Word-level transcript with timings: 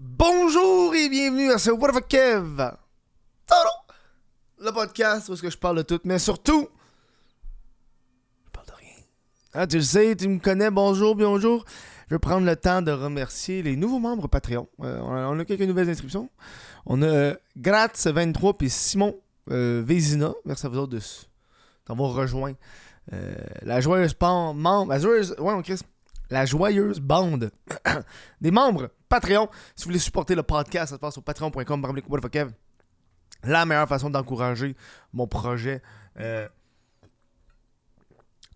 Bonjour 0.00 0.94
et 0.94 1.08
bienvenue 1.08 1.50
à 1.50 1.58
ce 1.58 1.72
What 1.72 1.90
the 1.90 2.06
Kev! 2.06 2.70
Le 4.60 4.70
podcast 4.70 5.28
où 5.28 5.32
est-ce 5.32 5.42
que 5.42 5.50
je 5.50 5.58
parle 5.58 5.78
de 5.78 5.82
tout, 5.82 5.98
mais 6.04 6.20
surtout, 6.20 6.68
je 8.44 8.50
parle 8.52 8.66
de 8.68 8.72
rien. 8.74 8.94
Ah, 9.54 9.66
tu 9.66 9.78
le 9.78 9.82
sais, 9.82 10.14
tu 10.14 10.28
me 10.28 10.38
connais, 10.38 10.70
bonjour, 10.70 11.16
bonjour. 11.16 11.64
Je 12.06 12.14
vais 12.14 12.20
prendre 12.20 12.46
le 12.46 12.54
temps 12.54 12.80
de 12.80 12.92
remercier 12.92 13.60
les 13.60 13.74
nouveaux 13.74 13.98
membres 13.98 14.28
Patreon. 14.28 14.68
Euh, 14.84 15.00
on, 15.00 15.36
a, 15.40 15.44
quelques 15.44 15.62
nouvelles 15.62 15.90
inscriptions. 15.90 16.30
On 16.86 17.02
a 17.02 17.06
euh, 17.06 17.34
Gratz23 17.58 18.56
puis 18.56 18.70
Simon 18.70 19.18
euh, 19.50 19.82
Vézina. 19.84 20.32
Merci 20.44 20.66
à 20.66 20.68
vous 20.68 20.78
autres 20.78 20.92
de 20.92 21.00
d'avoir 21.88 22.12
rejoint 22.12 22.52
euh, 23.12 23.34
la 23.62 23.80
joyeuse 23.80 24.14
membre. 24.20 24.94
La 26.30 26.44
joyeuse 26.46 27.00
bande 27.00 27.50
des 28.40 28.52
membres 28.52 28.90
Patreon. 29.08 29.48
Si 29.74 29.84
vous 29.84 29.88
voulez 29.90 29.98
supporter 29.98 30.34
le 30.34 30.42
podcast, 30.42 30.90
ça 30.90 30.96
se 30.96 31.00
passe 31.00 31.14
sur 31.14 31.22
patreon.com. 31.22 32.52
La 33.44 33.64
meilleure 33.66 33.88
façon 33.88 34.10
d'encourager 34.10 34.74
mon 35.12 35.26
projet 35.28 35.80
euh, 36.18 36.48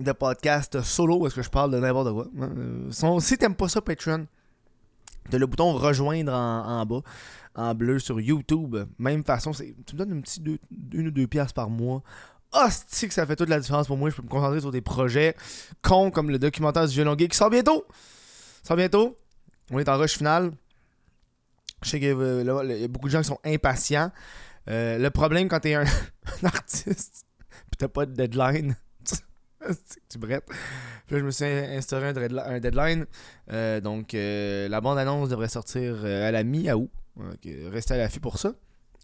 de 0.01 0.13
podcast 0.13 0.83
solo, 0.83 1.27
est-ce 1.27 1.37
que 1.37 1.43
je 1.43 1.51
parle 1.51 1.71
de 1.71 1.79
n'importe 1.79 2.13
quoi. 2.13 2.27
hein. 2.41 2.51
Euh, 2.57 3.21
si 3.21 3.39
t'aimes 3.39 3.55
pas 3.55 3.69
ça, 3.69 3.81
Patreon, 3.81 4.27
t'as 5.31 5.39
le 5.39 5.47
bouton 5.47 5.73
rejoindre 5.73 6.33
en, 6.33 6.85
bas, 6.85 7.03
en 7.55 7.75
bleu 7.75 7.99
sur 8.01 8.21
YouTube. 8.21 8.77
Même 8.99 9.23
façon, 9.23 9.53
tu 9.53 9.95
me 9.95 9.99
donnes 9.99 10.19
un 10.19 10.21
petit 10.21 10.41
deux- 10.41 10.59
une 10.93 11.09
ou 11.09 11.11
deux 11.13 11.27
piastres 11.29 11.55
par 11.55 11.71
mois. 11.71 12.03
Hostie 12.53 13.09
que 13.09 13.15
ça 13.15 13.25
fait 13.25 13.37
toute 13.37 13.49
la 13.49 13.61
différence 13.61 13.87
pour 13.87 13.97
moi. 13.97 14.11
Je 14.11 14.17
peux 14.17 14.23
me 14.23 14.29
concentrer 14.29 14.61
sur 14.61 14.73
des 14.73 14.83
projets 14.83 15.37
cons 15.81 16.11
comme 16.11 16.29
le 16.31 16.39
documentaire 16.39 16.87
du 16.87 16.93
violon 16.95 17.15
gay 17.15 17.29
qui 17.29 17.37
sort 17.37 17.49
bientôt. 17.51 17.85
sort 18.65 18.77
bientôt. 18.77 19.17
On 19.71 19.79
est 19.79 19.89
en 19.89 19.99
rush 19.99 20.19
final. 20.19 20.53
Je 21.83 21.91
sais 21.91 22.01
qu'il 22.01 22.11
euh, 22.11 22.79
y 22.79 22.85
a 22.85 22.89
beaucoup 22.89 23.09
de 23.09 23.13
gens 23.13 23.21
qui 23.21 23.29
sont 23.29 23.41
impatients. 23.45 24.11
Euh, 24.71 24.99
le 24.99 25.11
problème 25.11 25.49
quand 25.49 25.61
t'es 25.61 25.75
un, 25.75 25.85
un 26.43 26.47
artiste 26.47 27.27
pis 27.71 27.79
t'as 27.79 27.89
pas 27.89 28.07
de 28.07 28.13
deadline, 28.13 28.77
tu 30.09 30.19
brettes. 30.19 30.47
Puis 31.07 31.17
là, 31.17 31.19
je 31.21 31.25
me 31.25 31.31
suis 31.31 31.45
instauré 31.45 32.09
un, 32.09 32.61
deadline. 32.61 33.07
Euh, 33.51 33.81
donc, 33.81 34.13
la 34.13 34.81
bande-annonce 34.81 35.31
devrait 35.31 35.49
sortir 35.49 36.05
à 36.05 36.31
la 36.31 36.45
mi-août. 36.45 36.91
Restez 37.71 37.95
à 37.95 37.97
l'affût 37.97 38.21
pour 38.21 38.39
ça. 38.39 38.53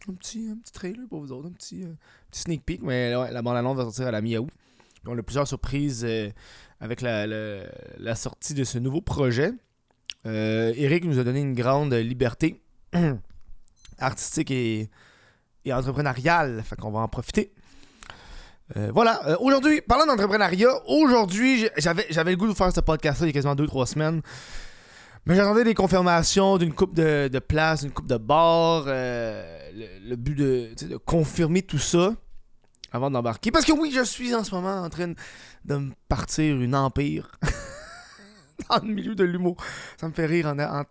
Un 0.09 0.15
petit, 0.15 0.51
un 0.53 0.57
petit 0.59 0.73
trailer 0.73 1.09
pour 1.09 1.21
vous 1.21 1.33
autres, 1.33 1.49
un 1.49 1.53
petit, 1.53 1.87
petit 2.31 2.41
sneak 2.41 2.65
peek. 2.65 2.83
Mais 2.83 3.17
ouais, 3.17 3.33
la 3.33 3.43
bande-annonce 3.43 3.77
va 3.79 3.85
sortir 3.85 4.09
à 4.09 4.11
la 4.11 4.21
mi-août. 4.21 4.51
On 5.07 5.17
a 5.17 5.23
plusieurs 5.23 5.49
surprises 5.49 6.07
avec 6.81 7.01
la 7.01 8.15
sortie 8.15 8.55
de 8.55 8.65
ce 8.65 8.79
nouveau 8.79 9.01
projet. 9.01 9.55
Euh, 10.27 10.73
Eric 10.77 11.05
nous 11.05 11.19
a 11.19 11.25
donné 11.25 11.41
une 11.41 11.55
grande 11.55 11.95
liberté 11.95 12.61
artistique 13.99 14.51
et, 14.51 14.91
entrepreneuriale. 15.71 16.63
Fait 16.65 16.77
qu'on 16.77 16.91
va 16.91 17.01
en 17.01 17.09
profiter. 17.09 17.53
Euh, 18.77 18.91
voilà. 18.93 19.21
Euh, 19.27 19.37
aujourd'hui, 19.41 19.81
parlant 19.81 20.07
d'entrepreneuriat, 20.07 20.71
aujourd'hui, 20.87 21.69
j'avais, 21.77 22.07
j'avais 22.11 22.33
le 22.33 22.37
goût 22.37 22.49
de 22.49 22.55
faire 22.55 22.73
ce 22.73 22.81
podcast-là 22.81 23.27
il 23.27 23.31
y 23.31 23.33
a 23.33 23.35
quasiment 23.35 23.55
2-3 23.55 23.87
semaines. 23.87 24.23
Mais 25.27 25.37
j'attendais 25.37 25.65
des 25.65 25.75
confirmations 25.75 26.57
d'une 26.57 26.73
coupe 26.73 26.95
de, 26.95 27.39
places, 27.39 27.83
d'une 27.83 27.91
coupe 27.91 28.07
de 28.07 28.19
euh, 28.19 29.71
le, 30.07 30.17
but 30.17 30.35
de, 30.35 30.71
de 30.89 30.97
confirmer 30.97 31.61
tout 31.61 31.79
ça 31.79 32.15
avant 32.93 33.11
d'embarquer. 33.11 33.51
Parce 33.51 33.67
que 33.67 33.73
oui, 33.73 33.93
je 33.95 34.03
suis 34.03 34.35
en 34.35 34.43
ce 34.43 34.55
moment 34.55 34.83
en 34.83 34.89
train 34.89 35.13
de 35.65 35.77
me 35.77 35.91
partir 36.09 36.57
une 36.57 36.75
empire 36.75 37.31
dans 38.71 38.87
le 38.87 38.93
milieu 38.93 39.15
de 39.15 39.25
l'humour. 39.25 39.57
Ça 39.97 40.09
me 40.09 40.13
fait 40.13 40.27
rire 40.27 40.47
en, 40.47 40.59
en. 40.59 40.85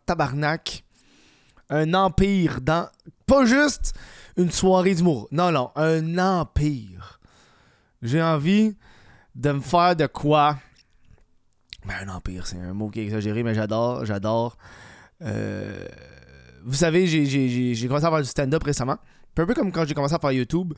Un 1.69 1.93
empire 1.93 2.61
dans. 2.61 2.89
Pas 3.25 3.45
juste 3.45 3.93
une 4.37 4.51
soirée 4.51 4.95
d'humour. 4.95 5.27
Non, 5.31 5.51
non, 5.51 5.71
un 5.75 6.17
empire. 6.17 7.19
J'ai 8.01 8.21
envie 8.21 8.75
de 9.35 9.51
me 9.51 9.59
faire 9.59 9.95
de 9.95 10.07
quoi? 10.07 10.57
Ben, 11.85 12.07
un 12.07 12.15
empire, 12.15 12.47
c'est 12.47 12.57
un 12.57 12.73
mot 12.73 12.89
qui 12.89 12.99
est 12.99 13.03
exagéré, 13.03 13.43
mais 13.43 13.53
j'adore, 13.53 14.05
j'adore. 14.05 14.57
Euh, 15.21 15.85
vous 16.63 16.73
savez, 16.73 17.07
j'ai 17.07 17.87
commencé 17.87 18.05
à 18.05 18.09
faire 18.09 18.21
du 18.21 18.27
stand-up 18.27 18.63
récemment. 18.63 18.97
Un 19.41 19.45
peu 19.45 19.53
comme 19.53 19.71
quand 19.71 19.85
j'ai 19.85 19.93
commencé 19.93 20.15
à 20.15 20.19
faire 20.19 20.31
YouTube, 20.31 20.73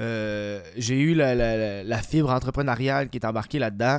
euh, 0.00 0.60
j'ai 0.76 0.98
eu 0.98 1.14
la, 1.14 2.02
fibre 2.02 2.30
entrepreneuriale 2.30 3.08
qui 3.08 3.18
est 3.18 3.26
embarquée 3.26 3.58
là-dedans. 3.58 3.98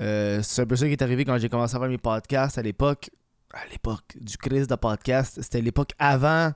Euh, 0.00 0.40
c'est 0.42 0.62
un 0.62 0.66
peu 0.66 0.76
ça 0.76 0.86
qui 0.86 0.92
est 0.92 1.02
arrivé 1.02 1.24
quand 1.24 1.36
j'ai 1.38 1.48
commencé 1.48 1.76
à 1.76 1.78
faire 1.78 1.88
mes 1.88 1.98
podcasts 1.98 2.58
à 2.58 2.62
l'époque. 2.62 3.10
À 3.52 3.66
l'époque 3.70 4.16
du 4.20 4.36
crise 4.36 4.68
de 4.68 4.76
podcast, 4.76 5.38
c'était 5.42 5.60
l'époque 5.60 5.90
avant 5.98 6.52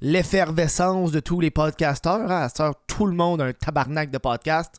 l'effervescence 0.00 1.12
de 1.12 1.20
tous 1.20 1.40
les 1.40 1.50
podcasteurs. 1.50 2.30
Hein. 2.30 2.42
À 2.42 2.48
cette 2.48 2.60
heure, 2.60 2.74
tout 2.86 3.06
le 3.06 3.14
monde 3.14 3.40
a 3.40 3.44
un 3.44 3.52
tabarnak 3.52 4.10
de 4.10 4.18
podcast. 4.18 4.78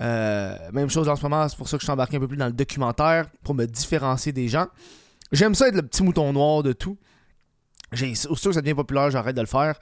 Euh, 0.00 0.56
même 0.72 0.90
chose 0.90 1.08
en 1.08 1.16
ce 1.16 1.22
moment, 1.22 1.48
c'est 1.48 1.56
pour 1.56 1.68
ça 1.68 1.76
que 1.76 1.82
je 1.82 1.86
suis 1.86 1.92
embarqué 1.92 2.16
un 2.16 2.20
peu 2.20 2.28
plus 2.28 2.36
dans 2.36 2.46
le 2.46 2.52
documentaire 2.52 3.26
pour 3.42 3.54
me 3.54 3.66
différencier 3.66 4.32
des 4.32 4.48
gens. 4.48 4.66
J'aime 5.32 5.54
ça 5.54 5.68
être 5.68 5.76
le 5.76 5.82
petit 5.82 6.02
mouton 6.02 6.32
noir 6.32 6.62
de 6.62 6.72
tout. 6.72 6.96
J'ai, 7.92 8.12
aussitôt 8.12 8.50
que 8.50 8.54
ça 8.54 8.60
devient 8.60 8.74
populaire, 8.74 9.10
j'arrête 9.10 9.36
de 9.36 9.40
le 9.40 9.46
faire. 9.46 9.78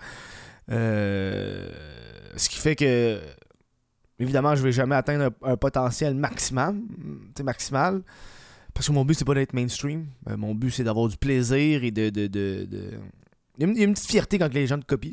Euh, 0.71 1.69
ce 2.37 2.49
qui 2.49 2.59
fait 2.59 2.77
que, 2.77 3.21
évidemment, 4.19 4.55
je 4.55 4.63
vais 4.63 4.73
jamais 4.73 4.95
atteindre 4.95 5.33
un, 5.43 5.53
un 5.53 5.57
potentiel 5.57 6.15
sais, 6.15 7.43
maximal. 7.43 8.03
Parce 8.75 8.87
que 8.87 8.93
mon 8.93 9.05
but, 9.05 9.15
c'est 9.15 9.25
pas 9.25 9.35
d'être 9.35 9.53
mainstream. 9.53 10.07
Euh, 10.29 10.37
mon 10.37 10.55
but, 10.55 10.71
c'est 10.71 10.85
d'avoir 10.85 11.09
du 11.09 11.17
plaisir 11.17 11.85
et 11.85 11.91
de. 11.91 12.11
de, 12.11 12.27
de, 12.27 12.67
Il, 13.59 13.63
y 13.77 13.81
a 13.83 13.85
une, 13.85 13.95
petite 13.95 14.11
fierté 14.11 14.39
quand 14.39 14.53
les 14.53 14.67
gens 14.67 14.79
te 14.79 14.87
copient. 14.87 15.13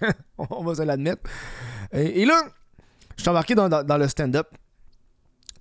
On 0.38 0.64
va 0.64 0.74
se 0.74 0.82
l'admettre. 0.82 1.22
Et, 1.92 2.24
là, 2.24 2.42
je 3.16 3.22
suis 3.22 3.28
embarqué 3.28 3.54
dans, 3.54 3.68
dans- 3.68 3.98
le 3.98 4.08
stand-up. 4.08 4.48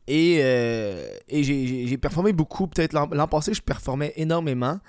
Et, 0.08 0.40
euh, 0.42 1.08
et 1.28 1.44
j'ai- 1.44 1.98
performé 1.98 2.32
beaucoup. 2.32 2.68
Peut-être 2.68 2.94
l'an 2.94 3.28
passé, 3.28 3.54
je 3.54 3.62
performais 3.62 4.14
énormément. 4.16 4.80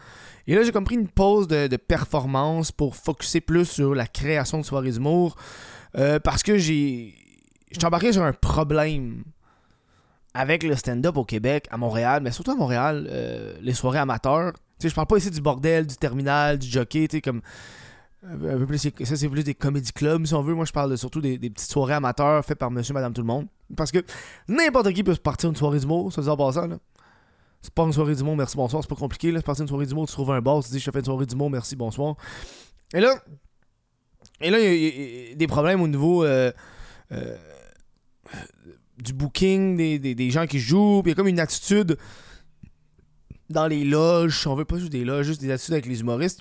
Et 0.46 0.54
là, 0.54 0.62
j'ai 0.62 0.72
comme 0.72 0.84
pris 0.84 0.94
une 0.96 1.08
pause 1.08 1.48
de, 1.48 1.76
performance 1.76 2.72
pour 2.72 2.96
focuser 2.96 3.40
plus 3.40 3.64
sur 3.64 3.94
la 3.94 4.06
création 4.06 4.58
de 4.58 4.64
soirées 4.64 4.90
d'humour. 4.90 5.36
Euh, 5.96 6.18
parce 6.20 6.42
que 6.42 6.56
j'ai. 6.58 7.14
Je 7.72 7.86
embarqué 7.86 8.12
sur 8.12 8.22
un 8.22 8.32
problème 8.32 9.22
avec 10.34 10.62
le 10.62 10.74
stand-up 10.76 11.16
au 11.16 11.24
Québec, 11.24 11.66
à 11.70 11.76
Montréal, 11.76 12.20
mais 12.22 12.30
surtout 12.30 12.52
à 12.52 12.56
Montréal, 12.56 13.08
euh, 13.10 13.54
les 13.60 13.74
soirées 13.74 13.98
amateurs. 13.98 14.52
Tu 14.52 14.84
sais, 14.84 14.88
je 14.88 14.94
parle 14.94 15.06
pas 15.06 15.16
ici 15.18 15.30
du 15.30 15.40
bordel, 15.40 15.86
du 15.86 15.96
terminal, 15.96 16.58
du 16.58 16.68
jockey, 16.68 17.06
tu 17.08 17.16
sais, 17.16 17.20
comme. 17.20 17.42
C'est- 18.76 19.04
ça, 19.04 19.16
c'est 19.16 19.28
plus 19.28 19.44
des 19.44 19.54
comédie 19.54 19.92
clubs, 19.92 20.26
si 20.26 20.34
on 20.34 20.42
veut. 20.42 20.54
Moi, 20.54 20.66
je 20.66 20.72
parle 20.72 20.90
de- 20.90 20.96
surtout 20.96 21.20
des, 21.20 21.38
petites 21.38 21.70
soirées 21.70 21.94
amateurs 21.94 22.44
faites 22.44 22.58
par 22.58 22.70
monsieur, 22.70 22.92
madame, 22.92 23.14
tout 23.14 23.22
le 23.22 23.26
monde. 23.26 23.46
Parce 23.76 23.90
que 23.90 24.04
n'importe 24.46 24.92
qui 24.92 25.02
peut 25.02 25.14
se 25.14 25.20
partir 25.20 25.48
une 25.48 25.56
soirée 25.56 25.78
d'humour, 25.80 26.12
ça 26.12 26.20
dit 26.20 26.28
en 26.28 26.36
passant, 26.36 26.66
là. 26.66 26.76
C'est 27.62 27.74
pas 27.74 27.82
une 27.84 27.92
soirée 27.92 28.14
d'humour, 28.14 28.36
merci, 28.36 28.56
bonsoir. 28.56 28.82
C'est 28.82 28.88
pas 28.88 28.96
compliqué, 28.96 29.30
là. 29.32 29.40
Se 29.40 29.44
partir 29.44 29.62
une 29.62 29.68
soirée 29.68 29.86
d'humour, 29.86 30.06
tu 30.06 30.12
trouves 30.12 30.30
un 30.32 30.40
bar, 30.40 30.62
tu 30.64 30.70
dis, 30.70 30.78
je 30.80 30.90
fais 30.90 30.98
une 30.98 31.04
soirée 31.04 31.26
d'humour, 31.26 31.50
merci, 31.50 31.76
bonsoir. 31.76 32.16
Et 32.94 33.00
là, 33.00 33.14
et 34.40 34.50
là, 34.50 34.58
il 34.60 34.82
y, 35.28 35.32
a- 35.32 35.34
des 35.34 35.46
problèmes 35.46 35.82
au 35.82 35.88
niveau 35.88 36.24
euh, 36.24 36.50
euh, 37.12 37.36
du 38.98 39.12
booking, 39.12 39.76
des, 39.76 39.98
des- 39.98 40.14
des 40.14 40.30
gens 40.30 40.46
qui 40.46 40.58
jouent. 40.58 41.02
Puis 41.02 41.10
il 41.10 41.12
y 41.12 41.14
a 41.14 41.16
comme 41.16 41.28
une 41.28 41.40
attitude 41.40 41.98
dans 43.50 43.66
les 43.66 43.84
loges, 43.84 44.46
on 44.46 44.54
veut 44.54 44.64
pas 44.64 44.78
juste 44.78 44.92
des 44.92 45.04
loges, 45.04 45.26
juste 45.26 45.40
des 45.42 45.50
attitudes 45.50 45.74
avec 45.74 45.86
les 45.86 46.00
humoristes, 46.00 46.40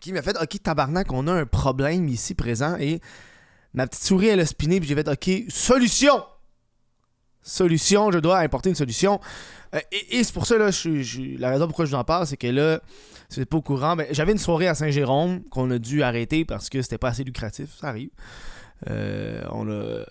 qui 0.00 0.12
m'a 0.12 0.22
fait 0.22 0.36
Ok, 0.40 0.62
tabarnak, 0.62 1.12
on 1.12 1.26
a 1.28 1.32
un 1.32 1.46
problème 1.46 2.08
ici 2.08 2.34
présent. 2.34 2.76
Et 2.78 3.00
ma 3.74 3.86
petite 3.86 4.02
souris, 4.04 4.28
elle 4.28 4.40
a 4.40 4.46
spiné, 4.46 4.80
puis 4.80 4.88
j'ai 4.88 4.94
fait 4.96 5.08
Ok, 5.08 5.30
solution 5.48 6.24
Solution, 7.48 8.12
je 8.12 8.18
dois 8.18 8.38
apporter 8.38 8.68
une 8.68 8.74
solution. 8.74 9.20
Euh, 9.74 9.80
et 10.10 10.22
c'est 10.22 10.34
pour 10.34 10.46
ça, 10.46 10.58
la 10.58 10.66
raison 11.50 11.66
pourquoi 11.66 11.86
je 11.86 11.90
vous 11.90 11.96
en 11.96 12.04
parle, 12.04 12.26
c'est 12.26 12.36
que 12.36 12.46
là, 12.46 12.80
c'est 13.30 13.46
pas 13.46 13.56
au 13.56 13.62
courant. 13.62 13.96
J'avais 14.10 14.32
une 14.32 14.38
soirée 14.38 14.68
à 14.68 14.74
Saint-Jérôme 14.74 15.42
qu'on 15.44 15.70
a 15.70 15.78
dû 15.78 16.02
arrêter 16.02 16.44
parce 16.44 16.68
que 16.68 16.82
c'était 16.82 16.98
pas 16.98 17.08
assez 17.08 17.24
lucratif. 17.24 17.70
Ça 17.80 17.88
arrive. 17.88 18.10
Euh, 18.90 19.42
on 19.50 19.66
a, 19.66 19.72
euh, 19.72 20.04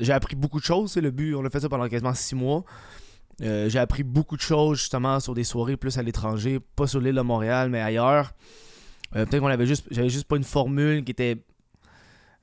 j'ai 0.00 0.14
appris 0.14 0.34
beaucoup 0.34 0.60
de 0.60 0.64
choses. 0.64 0.92
C'est 0.92 1.02
le 1.02 1.10
but. 1.10 1.34
On 1.34 1.44
a 1.44 1.50
fait 1.50 1.60
ça 1.60 1.68
pendant 1.68 1.86
quasiment 1.88 2.14
six 2.14 2.34
mois. 2.34 2.64
J'ai 3.40 3.78
appris 3.78 4.02
beaucoup 4.02 4.36
de 4.36 4.42
choses 4.42 4.78
justement 4.78 5.18
sur 5.18 5.34
des 5.34 5.42
soirées 5.42 5.76
plus 5.76 5.98
à 5.98 6.02
l'étranger, 6.02 6.60
pas 6.76 6.86
sur 6.86 7.00
l'île 7.00 7.16
de 7.16 7.22
Montréal, 7.22 7.70
mais 7.70 7.80
ailleurs. 7.80 8.32
Peut-être 9.12 9.40
qu'on 9.40 9.46
avait 9.46 9.66
juste, 9.66 9.86
j'avais 9.90 10.10
juste 10.10 10.26
pas 10.26 10.36
une 10.36 10.44
formule 10.44 11.02
qui 11.02 11.10
était 11.10 11.38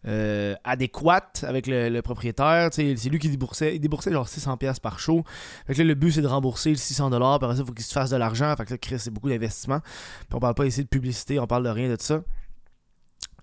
euh, 0.08 0.56
adéquate 0.64 1.44
avec 1.48 1.68
le, 1.68 2.00
propriétaire. 2.02 2.70
C'est 2.72 2.94
lui 3.10 3.20
qui 3.20 3.30
déboursait. 3.30 3.76
Il 3.76 3.80
déboursait 3.80 4.12
genre 4.12 4.28
600$ 4.28 4.58
piastres 4.58 4.82
par 4.82 5.00
show. 5.00 5.24
Fait 5.68 5.74
que 5.74 5.80
là, 5.80 5.86
le 5.86 5.96
but, 5.96 6.14
c'est 6.14 6.22
de 6.22 6.28
rembourser 6.28 6.70
le 6.70 6.78
600$. 6.78 7.10
Puis 7.10 7.46
après 7.46 7.56
ça, 7.56 7.62
il 7.62 7.66
faut 7.66 7.74
qu'il 7.74 7.86
se 7.86 7.94
fasse 7.94 8.10
de 8.10 8.18
l'argent. 8.18 8.54
Fait 8.56 8.78
que 8.78 8.92
là, 8.92 8.98
c'est 8.98 9.12
beaucoup 9.12 9.30
d'investissement. 9.30 9.80
Puis 9.82 10.36
on 10.36 10.40
parle 10.40 10.56
pas 10.56 10.66
ici 10.66 10.84
de 10.84 10.88
publicité, 10.88 11.40
on 11.40 11.48
parle 11.48 11.64
de 11.64 11.70
rien 11.70 11.90
de 11.90 11.98
ça. 12.00 12.22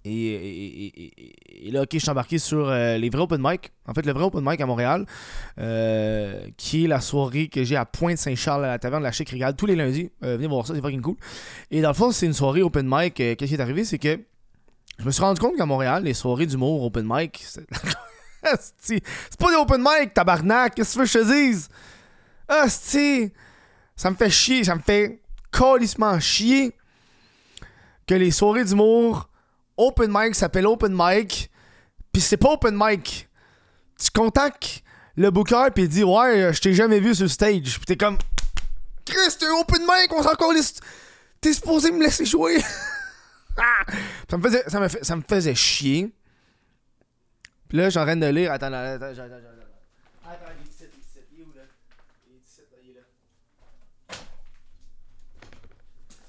Et, 0.08 1.70
là, 1.72 1.82
ok, 1.82 1.88
je 1.92 1.98
suis 1.98 2.10
embarqué 2.10 2.38
sur 2.38 2.68
euh, 2.68 2.96
les 2.96 3.10
vrais 3.10 3.22
open 3.22 3.40
mic. 3.42 3.72
En 3.86 3.92
fait, 3.92 4.06
le 4.06 4.12
vrai 4.12 4.22
open 4.24 4.40
mic 4.44 4.60
à 4.60 4.66
Montréal, 4.66 5.04
euh, 5.58 6.46
qui 6.56 6.84
est 6.84 6.88
la 6.88 7.00
soirée 7.00 7.48
que 7.48 7.64
j'ai 7.64 7.74
à 7.74 7.84
Pointe-Saint-Charles 7.84 8.64
à 8.64 8.68
la 8.68 8.78
taverne 8.78 9.02
de 9.02 9.06
la 9.06 9.12
Chic 9.12 9.28
Régal 9.28 9.56
tous 9.56 9.66
les 9.66 9.74
lundis. 9.74 10.10
Venez 10.20 10.46
voir 10.46 10.64
ça, 10.64 10.74
c'est 10.74 10.80
fucking 10.80 11.02
cool. 11.02 11.16
Et 11.72 11.82
dans 11.82 11.88
le 11.88 11.94
fond, 11.94 12.12
c'est 12.12 12.26
une 12.26 12.34
soirée 12.34 12.62
open 12.62 12.86
mic. 12.88 13.14
Qu'est-ce 13.14 13.44
qui 13.46 13.54
est 13.54 13.60
arrivé, 13.60 13.84
c'est 13.84 13.98
que 13.98 14.20
je 14.98 15.04
me 15.04 15.10
suis 15.10 15.22
rendu 15.22 15.40
compte 15.40 15.56
qu'à 15.56 15.66
Montréal, 15.66 16.04
les 16.04 16.14
soirées 16.14 16.46
d'humour 16.46 16.82
open 16.84 17.06
mic, 17.08 17.44
c'est 17.46 17.66
c'est 18.80 19.02
pas 19.38 19.50
des 19.50 19.56
open 19.56 19.80
mic, 19.82 20.14
tabarnak. 20.14 20.74
Qu'est-ce 20.74 20.90
que 20.90 20.92
tu 20.92 20.98
veux 20.98 21.04
que 21.04 21.10
je 21.10 21.18
te 21.18 21.32
dise? 21.32 21.68
Asti, 22.48 23.32
ça 23.96 24.10
me 24.10 24.16
fait 24.16 24.30
chier, 24.30 24.64
ça 24.64 24.74
me 24.74 24.80
fait 24.80 25.20
calissement 25.50 26.18
chier 26.20 26.72
que 28.06 28.14
les 28.14 28.30
soirées 28.30 28.64
d'humour 28.64 29.28
open 29.76 30.10
mic 30.12 30.34
s'appellent 30.34 30.66
open 30.66 30.94
mic, 30.96 31.50
puis 32.12 32.22
c'est 32.22 32.36
pas 32.36 32.52
open 32.52 32.76
mic. 32.78 33.28
Tu 33.98 34.10
contactes 34.10 34.82
le 35.16 35.30
booker 35.30 35.68
puis 35.74 35.84
il 35.84 35.88
dit 35.88 36.04
ouais, 36.04 36.42
euh, 36.42 36.52
je 36.52 36.60
t'ai 36.60 36.74
jamais 36.74 37.00
vu 37.00 37.14
sur 37.14 37.24
le 37.24 37.28
stage, 37.28 37.78
puis 37.78 37.86
t'es 37.86 37.96
comme 37.96 38.18
Chris, 39.04 39.36
t'es 39.38 39.46
open 39.48 39.80
mic, 39.82 40.12
on 40.12 40.22
s'en. 40.22 40.32
T'es 41.40 41.52
supposé 41.52 41.90
me 41.92 42.02
laisser 42.02 42.24
jouer. 42.24 42.58
Ça 44.28 44.36
me 44.36 44.42
faisait 44.42 44.62
ça 44.68 44.80
me, 44.80 44.88
fait- 44.88 45.04
ça 45.04 45.16
me 45.16 45.22
faisait 45.22 45.54
chier. 45.54 46.12
Puis 47.68 47.78
là, 47.78 47.84
je 47.86 47.90
suis 47.90 47.98
en 47.98 48.04
train 48.04 48.16
de 48.16 48.26
lire. 48.26 48.52
Attends, 48.52 48.66
attends, 48.72 49.04
attends, 49.06 49.22
attends, 49.22 49.24
attends. 49.24 49.32
il 50.60 50.66
est 50.66 50.70
ici, 50.70 50.84
il 51.32 51.40
est 51.40 51.44
où, 51.44 51.52
là? 51.56 51.62
Il 52.28 52.34
est 52.34 52.40
ici, 52.46 52.60
là, 52.70 52.78
il 52.84 52.90
est 52.90 52.94
là. 52.94 53.00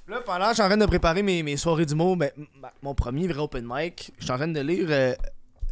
Là, 0.07 0.21
pendant 0.25 0.49
que 0.51 0.57
je 0.57 0.61
de 0.79 0.85
préparer 0.85 1.21
mes, 1.21 1.43
mes 1.43 1.57
soirées 1.57 1.85
d'humour, 1.85 2.15
ben, 2.15 2.31
m- 2.37 2.45
ma- 2.61 2.73
mon 2.81 2.95
premier 2.95 3.27
vrai 3.27 3.39
open 3.39 3.65
mic, 3.67 4.11
je 4.19 4.23
suis 4.23 4.31
en 4.31 4.37
de 4.53 4.61
lire 4.61 4.87
euh, 4.89 5.13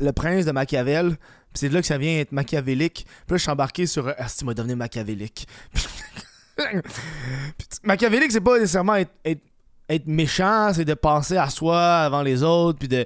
Le 0.02 0.12
Prince 0.12 0.46
de 0.46 0.52
Machiavel. 0.52 1.16
Puis 1.16 1.60
c'est 1.62 1.70
de 1.70 1.74
là 1.74 1.80
que 1.82 1.88
ça 1.88 1.98
vient 1.98 2.20
être 2.20 2.34
machiavélique. 2.34 3.06
Puis 3.06 3.32
là, 3.34 3.38
je 3.38 3.42
suis 3.44 3.52
embarqué 3.52 3.86
sur. 3.88 4.08
euh, 4.10 4.14
Ah, 4.18 4.28
si, 4.28 4.44
m'a 4.44 4.54
devenu 4.54 4.76
machiavélique. 4.76 5.48
Machiavélique, 7.84 8.32
c'est 8.32 8.42
pas 8.42 8.56
nécessairement 8.60 8.96
être, 8.96 9.12
être, 9.24 9.42
être 9.90 10.08
méchant, 10.08 10.72
c'est 10.74 10.86
de 10.86 10.94
penser 10.94 11.38
à 11.38 11.50
soi 11.50 11.80
avant 11.80 12.22
les 12.22 12.44
autres, 12.44 12.80
puis 12.80 12.88
de. 12.88 13.06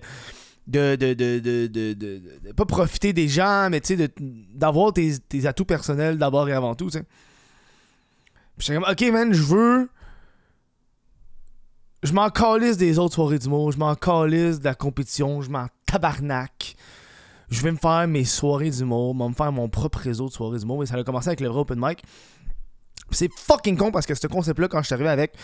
De, 0.68 0.96
de, 0.96 1.16
de, 1.16 1.40
de, 1.40 2.52
pas 2.56 2.66
profiter 2.66 3.12
des 3.12 3.28
gens, 3.28 3.70
mais 3.72 3.81
tu 3.81 3.98
sais, 3.98 4.14
d'avoir 4.54 4.94
tes, 4.94 5.18
tes 5.18 5.48
atouts 5.48 5.66
personnels 5.66 6.20
d'abord 6.20 6.48
et 6.48 6.54
avant 6.54 6.76
tout, 6.76 6.92
tu 6.92 7.00
sais. 7.00 7.06
Puis 8.56 8.68
comme, 8.68 8.86
ok, 8.88 9.02
man, 9.12 9.34
je 9.34 9.42
veux. 9.42 9.90
Je 12.04 12.14
m'en 12.14 12.30
calisse 12.30 12.78
des 12.78 13.00
autres 13.00 13.16
soirées 13.16 13.40
d'humour, 13.40 13.72
je 13.72 13.80
m'en 13.80 13.96
calisse 13.96 14.60
de 14.60 14.66
la 14.66 14.76
compétition, 14.76 15.42
je 15.42 15.50
m'en 15.50 15.66
tabarnak. 15.88 16.76
Je 17.50 17.62
vais 17.64 17.72
me 17.72 17.78
faire 17.78 18.08
mes 18.08 18.26
soirées 18.26 18.70
d'humour, 18.70 19.16
je 19.18 19.24
vais 19.24 19.30
me 19.30 19.34
faire 19.34 19.52
mon 19.52 19.70
propre 19.70 19.98
réseau 19.98 20.28
de 20.28 20.34
soirées 20.34 20.60
d'humour. 20.60 20.84
Et 20.84 20.86
ça 20.86 20.96
a 20.96 21.04
commencé 21.04 21.30
avec 21.30 21.40
le 21.40 21.48
vrai 21.48 21.62
open 21.62 21.80
mic. 21.81 22.04
C'est 23.12 23.31
fucking 23.34 23.76
con 23.76 23.92
parce 23.92 24.06
que 24.06 24.14
ce 24.14 24.28
concept-là, 24.28 24.68
quand 24.68 24.81
je 24.81 24.86
suis 24.86 24.94
arrivé 24.94 25.10
avec, 25.10 25.36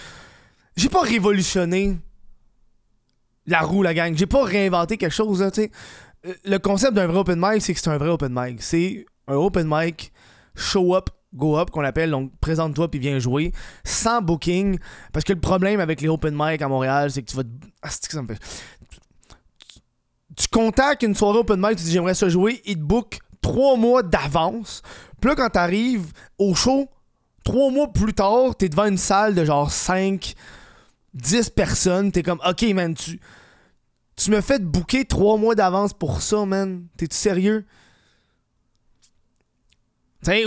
j'ai 0.75 0.89
pas 0.89 1.01
révolutionné 1.01 1.98
la 3.48 3.62
roue, 3.62 3.83
la 3.83 3.94
gang. 3.94 4.16
J'ai 4.16 4.25
pas 4.25 4.44
réinventé 4.44 4.98
quelque 4.98 5.13
chose, 5.13 5.42
là. 5.42 5.51
Euh, 5.57 6.33
Le 6.44 6.57
concept 6.57 6.94
d'un 6.94 7.07
vrai 7.07 7.19
open 7.19 7.39
mic, 7.39 7.62
c'est 7.62 7.74
que 7.74 7.80
c'est 7.80 7.89
un 7.89 7.98
vrai 7.98 8.10
open 8.10 8.33
mic. 8.36 8.62
C'est 8.62 9.06
un 9.27 9.36
open 9.36 9.68
mic, 9.69 10.12
show 10.56 10.95
up, 10.95 11.10
go 11.33 11.57
up, 11.57 11.69
qu'on 11.69 11.83
appelle. 11.83 12.10
Donc, 12.10 12.31
présente-toi 12.39 12.89
puis 12.89 13.00
viens 13.00 13.19
jouer. 13.19 13.51
Sans 13.83 14.22
booking. 14.22 14.80
Parce 15.13 15.24
que 15.24 15.33
le 15.33 15.39
problème 15.39 15.80
avec 15.80 16.01
les 16.01 16.07
open 16.10 16.33
mic 16.36 16.62
à 16.62 16.68
Montréal, 16.68 17.12
c'est 17.12 17.22
que 17.22 17.30
tu 17.30 17.36
vas. 17.38 17.44
te- 17.44 17.50
Ah, 17.83 17.89
c'est 17.89 18.07
que 18.07 18.13
ça 18.13 18.22
me 18.24 18.27
fait? 18.27 18.39
Tu- 20.36 20.48
contactes 20.50 21.04
une 21.04 21.16
soirée 21.16 21.39
open 21.39 21.60
mic, 21.60 21.77
tu 21.77 21.83
dis 21.83 21.92
j'aimerais 21.92 22.13
ça 22.16 22.27
jouer, 22.30 22.62
ils 22.66 22.75
te 22.75 22.81
book 22.81 23.19
trois 23.42 23.77
mois 23.77 24.01
d'avance. 24.04 24.81
Puis 25.22 25.30
là, 25.30 25.36
quand 25.36 25.50
t'arrives 25.50 26.12
au 26.38 26.56
show, 26.56 26.89
trois 27.44 27.69
mois 27.72 27.92
plus 27.94 28.13
tard, 28.13 28.56
t'es 28.57 28.68
devant 28.69 28.86
une 28.86 28.98
salle 28.98 29.36
de 29.36 29.45
genre 29.45 29.72
5, 29.72 30.33
10 31.15 31.50
personnes. 31.50 32.12
T'es 32.12 32.23
comme, 32.23 32.41
ok, 32.47 32.63
man, 32.73 32.94
tu. 32.94 33.19
Tu 34.15 34.31
me 34.31 34.39
fais 34.39 34.59
booker 34.59 35.03
trois 35.03 35.38
mois 35.38 35.56
d'avance 35.56 35.94
pour 35.94 36.21
ça, 36.21 36.45
man. 36.45 36.85
T'es-tu 36.95 37.17
sérieux? 37.17 37.65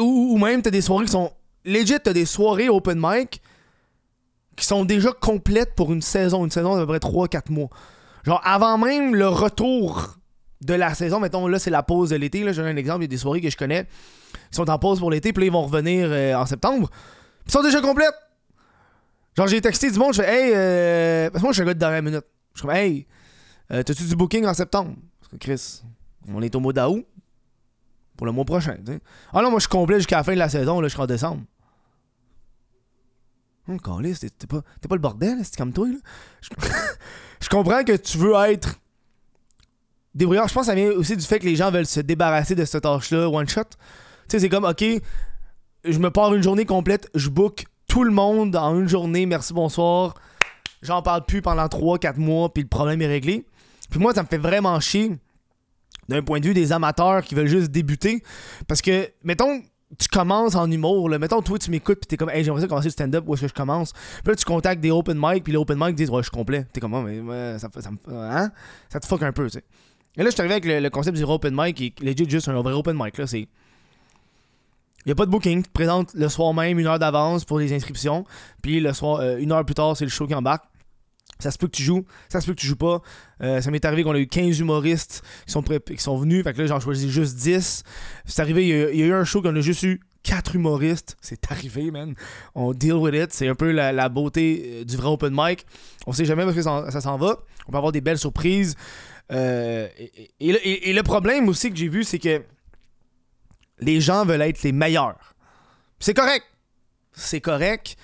Ou, 0.00 0.32
ou 0.32 0.38
même 0.38 0.62
t'as 0.62 0.70
des 0.70 0.80
soirées 0.80 1.04
qui 1.04 1.12
sont. 1.12 1.32
Legit, 1.64 2.00
t'as 2.02 2.14
des 2.14 2.24
soirées 2.24 2.68
open 2.68 2.98
mic 3.00 3.42
qui 4.56 4.64
sont 4.64 4.84
déjà 4.84 5.12
complètes 5.12 5.74
pour 5.74 5.92
une 5.92 6.02
saison. 6.02 6.44
Une 6.44 6.50
saison 6.50 6.76
d'à 6.76 6.86
peu 6.86 6.98
près 6.98 7.10
3-4 7.10 7.52
mois. 7.52 7.68
Genre, 8.24 8.40
avant 8.42 8.78
même 8.78 9.14
le 9.14 9.28
retour 9.28 10.16
de 10.62 10.74
la 10.74 10.94
saison, 10.94 11.20
mettons, 11.20 11.46
là, 11.46 11.58
c'est 11.58 11.70
la 11.70 11.82
pause 11.82 12.10
de 12.10 12.16
l'été. 12.16 12.42
Là, 12.42 12.52
je 12.52 12.62
donne 12.62 12.70
un 12.72 12.76
exemple, 12.76 13.00
il 13.00 13.04
y 13.04 13.04
a 13.04 13.08
des 13.08 13.18
soirées 13.18 13.40
que 13.40 13.50
je 13.50 13.56
connais 13.56 13.86
qui 14.50 14.56
sont 14.56 14.68
en 14.68 14.78
pause 14.78 14.98
pour 14.98 15.10
l'été, 15.10 15.32
puis 15.32 15.42
là, 15.42 15.46
ils 15.46 15.52
vont 15.52 15.64
revenir 15.64 16.08
euh, 16.10 16.34
en 16.34 16.46
septembre. 16.46 16.90
Ils 17.46 17.52
sont 17.52 17.62
déjà 17.62 17.80
complètes. 17.80 18.14
Genre, 19.38 19.46
j'ai 19.46 19.60
texté 19.60 19.88
du 19.88 20.00
monde, 20.00 20.14
je 20.14 20.20
fais, 20.20 20.28
hey, 20.28 20.52
euh... 20.52 21.30
parce 21.30 21.40
que 21.40 21.46
moi, 21.46 21.52
je 21.52 21.54
suis 21.54 21.62
un 21.62 21.66
gars 21.66 21.74
de 21.74 21.78
dernière 21.78 22.02
minute. 22.02 22.24
Je 22.54 22.58
suis 22.58 22.66
comme, 22.66 22.74
hey, 22.74 23.06
euh, 23.70 23.84
t'as-tu 23.84 24.02
du 24.02 24.16
booking 24.16 24.44
en 24.44 24.52
septembre? 24.52 24.96
Parce 25.20 25.30
que 25.30 25.36
Chris, 25.36 25.82
on 26.26 26.42
est 26.42 26.52
au 26.56 26.58
mois 26.58 26.72
d'août. 26.72 27.06
Pour 28.16 28.26
le 28.26 28.32
mois 28.32 28.44
prochain. 28.44 28.76
Ah 29.32 29.40
non, 29.40 29.50
moi, 29.50 29.60
je 29.60 29.66
suis 29.66 29.68
complet 29.68 29.98
jusqu'à 29.98 30.16
la 30.16 30.24
fin 30.24 30.32
de 30.32 30.40
la 30.40 30.48
saison, 30.48 30.80
là, 30.80 30.88
en 30.98 31.06
décembre. 31.06 31.42
Hum, 33.68 33.80
câlisse, 33.80 34.18
t'es 34.18 34.46
pas, 34.48 34.60
pas 34.60 34.96
le 34.96 35.00
bordel, 35.00 35.38
c'est 35.44 35.56
comme 35.56 35.72
toi, 35.72 35.86
là. 35.86 35.98
Je, 36.40 36.48
je 37.40 37.48
comprends 37.48 37.84
que 37.84 37.94
tu 37.94 38.18
veux 38.18 38.34
être 38.48 38.80
débrouillard. 40.16 40.48
Je 40.48 40.54
pense 40.54 40.62
que 40.66 40.72
ça 40.72 40.74
vient 40.74 40.90
aussi 40.90 41.16
du 41.16 41.24
fait 41.24 41.38
que 41.38 41.44
les 41.44 41.54
gens 41.54 41.70
veulent 41.70 41.86
se 41.86 42.00
débarrasser 42.00 42.56
de 42.56 42.64
cette 42.64 42.82
tâche-là, 42.82 43.28
one 43.28 43.48
shot. 43.48 43.62
Tu 43.62 43.68
sais, 44.30 44.40
c'est 44.40 44.48
comme, 44.48 44.64
ok, 44.64 44.84
je 45.84 45.98
me 46.00 46.10
pars 46.10 46.34
une 46.34 46.42
journée 46.42 46.66
complète, 46.66 47.08
je 47.14 47.28
book 47.28 47.66
tout 47.88 48.04
le 48.04 48.12
monde 48.12 48.54
en 48.54 48.78
une 48.78 48.88
journée, 48.88 49.26
merci, 49.26 49.52
bonsoir. 49.52 50.14
J'en 50.82 51.02
parle 51.02 51.24
plus 51.24 51.42
pendant 51.42 51.66
3-4 51.66 52.18
mois, 52.18 52.52
puis 52.52 52.62
le 52.62 52.68
problème 52.68 53.02
est 53.02 53.06
réglé. 53.06 53.44
Puis 53.90 53.98
moi, 53.98 54.12
ça 54.14 54.22
me 54.22 54.28
fait 54.28 54.38
vraiment 54.38 54.78
chier 54.78 55.12
d'un 56.08 56.22
point 56.22 56.40
de 56.40 56.46
vue 56.46 56.54
des 56.54 56.72
amateurs 56.72 57.22
qui 57.22 57.34
veulent 57.34 57.48
juste 57.48 57.70
débuter. 57.70 58.22
Parce 58.66 58.82
que, 58.82 59.10
mettons, 59.24 59.62
tu 59.98 60.08
commences 60.08 60.54
en 60.54 60.70
humour, 60.70 61.08
là. 61.08 61.18
mettons, 61.18 61.40
toi, 61.40 61.58
tu 61.58 61.70
m'écoutes, 61.70 62.00
puis 62.00 62.06
t'es 62.06 62.16
comme, 62.16 62.30
hey, 62.30 62.44
j'aimerais 62.44 62.60
ça 62.60 62.68
commencer 62.68 62.88
le 62.88 62.92
stand-up, 62.92 63.24
où 63.26 63.34
est-ce 63.34 63.42
que 63.42 63.48
je 63.48 63.54
commence? 63.54 63.92
Puis 63.92 64.28
là, 64.28 64.34
tu 64.36 64.44
contactes 64.44 64.80
des 64.80 64.90
open 64.90 65.18
mic, 65.18 65.42
puis 65.42 65.52
les 65.52 65.58
open 65.58 65.78
mic 65.80 65.94
disent, 65.94 66.10
ouais, 66.10 66.18
je 66.18 66.24
suis 66.24 66.30
complet. 66.30 66.66
T'es 66.72 66.80
comme, 66.80 66.92
mais 67.04 67.20
ouais, 67.20 67.58
ça, 67.58 67.68
ça 67.80 67.90
hein? 68.10 68.52
Ça 68.90 69.00
te 69.00 69.06
fuck 69.06 69.22
un 69.22 69.32
peu, 69.32 69.46
tu 69.46 69.58
sais. 69.58 69.64
Et 70.16 70.22
là, 70.22 70.26
je 70.26 70.32
suis 70.32 70.40
arrivé 70.40 70.54
avec 70.54 70.82
le, 70.82 70.90
concept 70.90 71.16
du 71.16 71.24
open 71.24 71.54
mic, 71.56 71.76
qui 71.76 71.86
est 71.86 72.02
legit 72.02 72.28
juste 72.28 72.48
un 72.48 72.60
vrai 72.60 72.74
open 72.74 72.96
mic, 72.98 73.16
là. 73.16 73.26
C'est. 73.26 73.48
Il 75.06 75.12
a 75.12 75.14
pas 75.14 75.26
de 75.26 75.30
booking, 75.30 75.62
tu 75.62 75.68
te 75.68 75.72
présentes 75.72 76.12
le 76.14 76.28
soir 76.28 76.52
même, 76.52 76.78
une 76.78 76.86
heure 76.86 76.98
d'avance 76.98 77.44
pour 77.44 77.58
les 77.58 77.72
inscriptions, 77.72 78.24
puis 78.62 78.80
le 78.80 78.92
soir, 78.92 79.20
euh, 79.20 79.38
une 79.38 79.52
heure 79.52 79.64
plus 79.64 79.74
tard, 79.74 79.96
c'est 79.96 80.04
le 80.04 80.10
show 80.10 80.26
qui 80.26 80.34
embarque. 80.34 80.64
Ça 81.38 81.52
se 81.52 81.58
peut 81.58 81.68
que 81.68 81.76
tu 81.76 81.84
joues, 81.84 82.04
ça 82.28 82.40
se 82.40 82.46
peut 82.46 82.54
que 82.54 82.60
tu 82.60 82.66
joues 82.66 82.76
pas. 82.76 83.00
Euh, 83.42 83.60
ça 83.60 83.70
m'est 83.70 83.84
arrivé 83.84 84.02
qu'on 84.02 84.12
a 84.12 84.18
eu 84.18 84.26
15 84.26 84.58
humoristes 84.58 85.22
qui 85.46 85.52
sont, 85.52 85.62
qui 85.62 85.98
sont 85.98 86.16
venus, 86.16 86.42
fait 86.42 86.52
que 86.52 86.62
là 86.62 86.66
j'en 86.66 86.80
choisis 86.80 87.08
juste 87.10 87.36
10. 87.36 87.84
C'est 88.24 88.42
arrivé, 88.42 88.66
il 88.66 88.98
y, 88.98 89.02
a, 89.02 89.06
eu 89.06 89.12
un 89.12 89.24
show 89.24 89.40
qu'on 89.40 89.54
a 89.54 89.60
juste 89.60 89.84
eu 89.84 90.00
4 90.24 90.56
humoristes. 90.56 91.16
C'est 91.20 91.50
arrivé, 91.52 91.92
man. 91.92 92.14
On 92.56 92.72
deal 92.72 92.94
with 92.94 93.14
it. 93.14 93.32
C'est 93.32 93.46
un 93.46 93.54
peu 93.54 93.70
la, 93.70 94.08
beauté 94.08 94.80
euh, 94.80 94.84
du 94.84 94.96
vrai 94.96 95.08
open 95.08 95.32
mic. 95.32 95.64
On 96.08 96.12
sait 96.12 96.24
jamais 96.24 96.42
est-ce 96.42 96.56
que 96.56 96.62
ça, 96.62 97.00
s'en 97.00 97.16
va. 97.16 97.38
On 97.68 97.70
peut 97.70 97.78
avoir 97.78 97.92
des 97.92 98.00
belles 98.00 98.18
surprises. 98.18 98.74
Euh, 99.30 99.86
et 100.40 100.92
le 100.92 101.02
problème 101.02 101.48
aussi 101.48 101.70
que 101.70 101.76
j'ai 101.76 101.88
vu, 101.88 102.02
c'est 102.02 102.18
que 102.18 102.42
les 103.80 104.00
gens 104.00 104.24
veulent 104.24 104.42
être 104.42 104.62
les 104.62 104.72
meilleurs. 104.72 105.34
C'est 105.98 106.14
correct. 106.14 106.44
C'est 107.12 107.40
correct. 107.40 107.96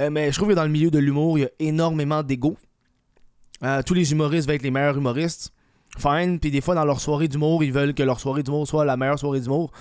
Euh, 0.00 0.10
mais 0.10 0.30
je 0.30 0.36
trouve 0.36 0.50
que 0.50 0.54
dans 0.54 0.64
le 0.64 0.70
milieu 0.70 0.90
de 0.90 0.98
l'humour, 0.98 1.38
il 1.38 1.42
y 1.42 1.44
a 1.44 1.50
énormément 1.58 2.22
d'ego. 2.22 2.56
Euh, 3.64 3.82
tous 3.82 3.94
les 3.94 4.12
humoristes 4.12 4.46
veulent 4.46 4.56
être 4.56 4.62
les 4.62 4.70
meilleurs 4.70 4.96
humoristes. 4.96 5.52
Fine. 5.98 6.38
Puis 6.38 6.50
des 6.50 6.60
fois, 6.60 6.74
dans 6.74 6.84
leur 6.84 7.00
soirée 7.00 7.28
d'humour, 7.28 7.64
ils 7.64 7.72
veulent 7.72 7.94
que 7.94 8.02
leur 8.02 8.20
soirée 8.20 8.42
d'humour 8.42 8.68
soit 8.68 8.84
la 8.84 8.96
meilleure 8.96 9.18
soirée 9.18 9.40
d'humour. 9.40 9.72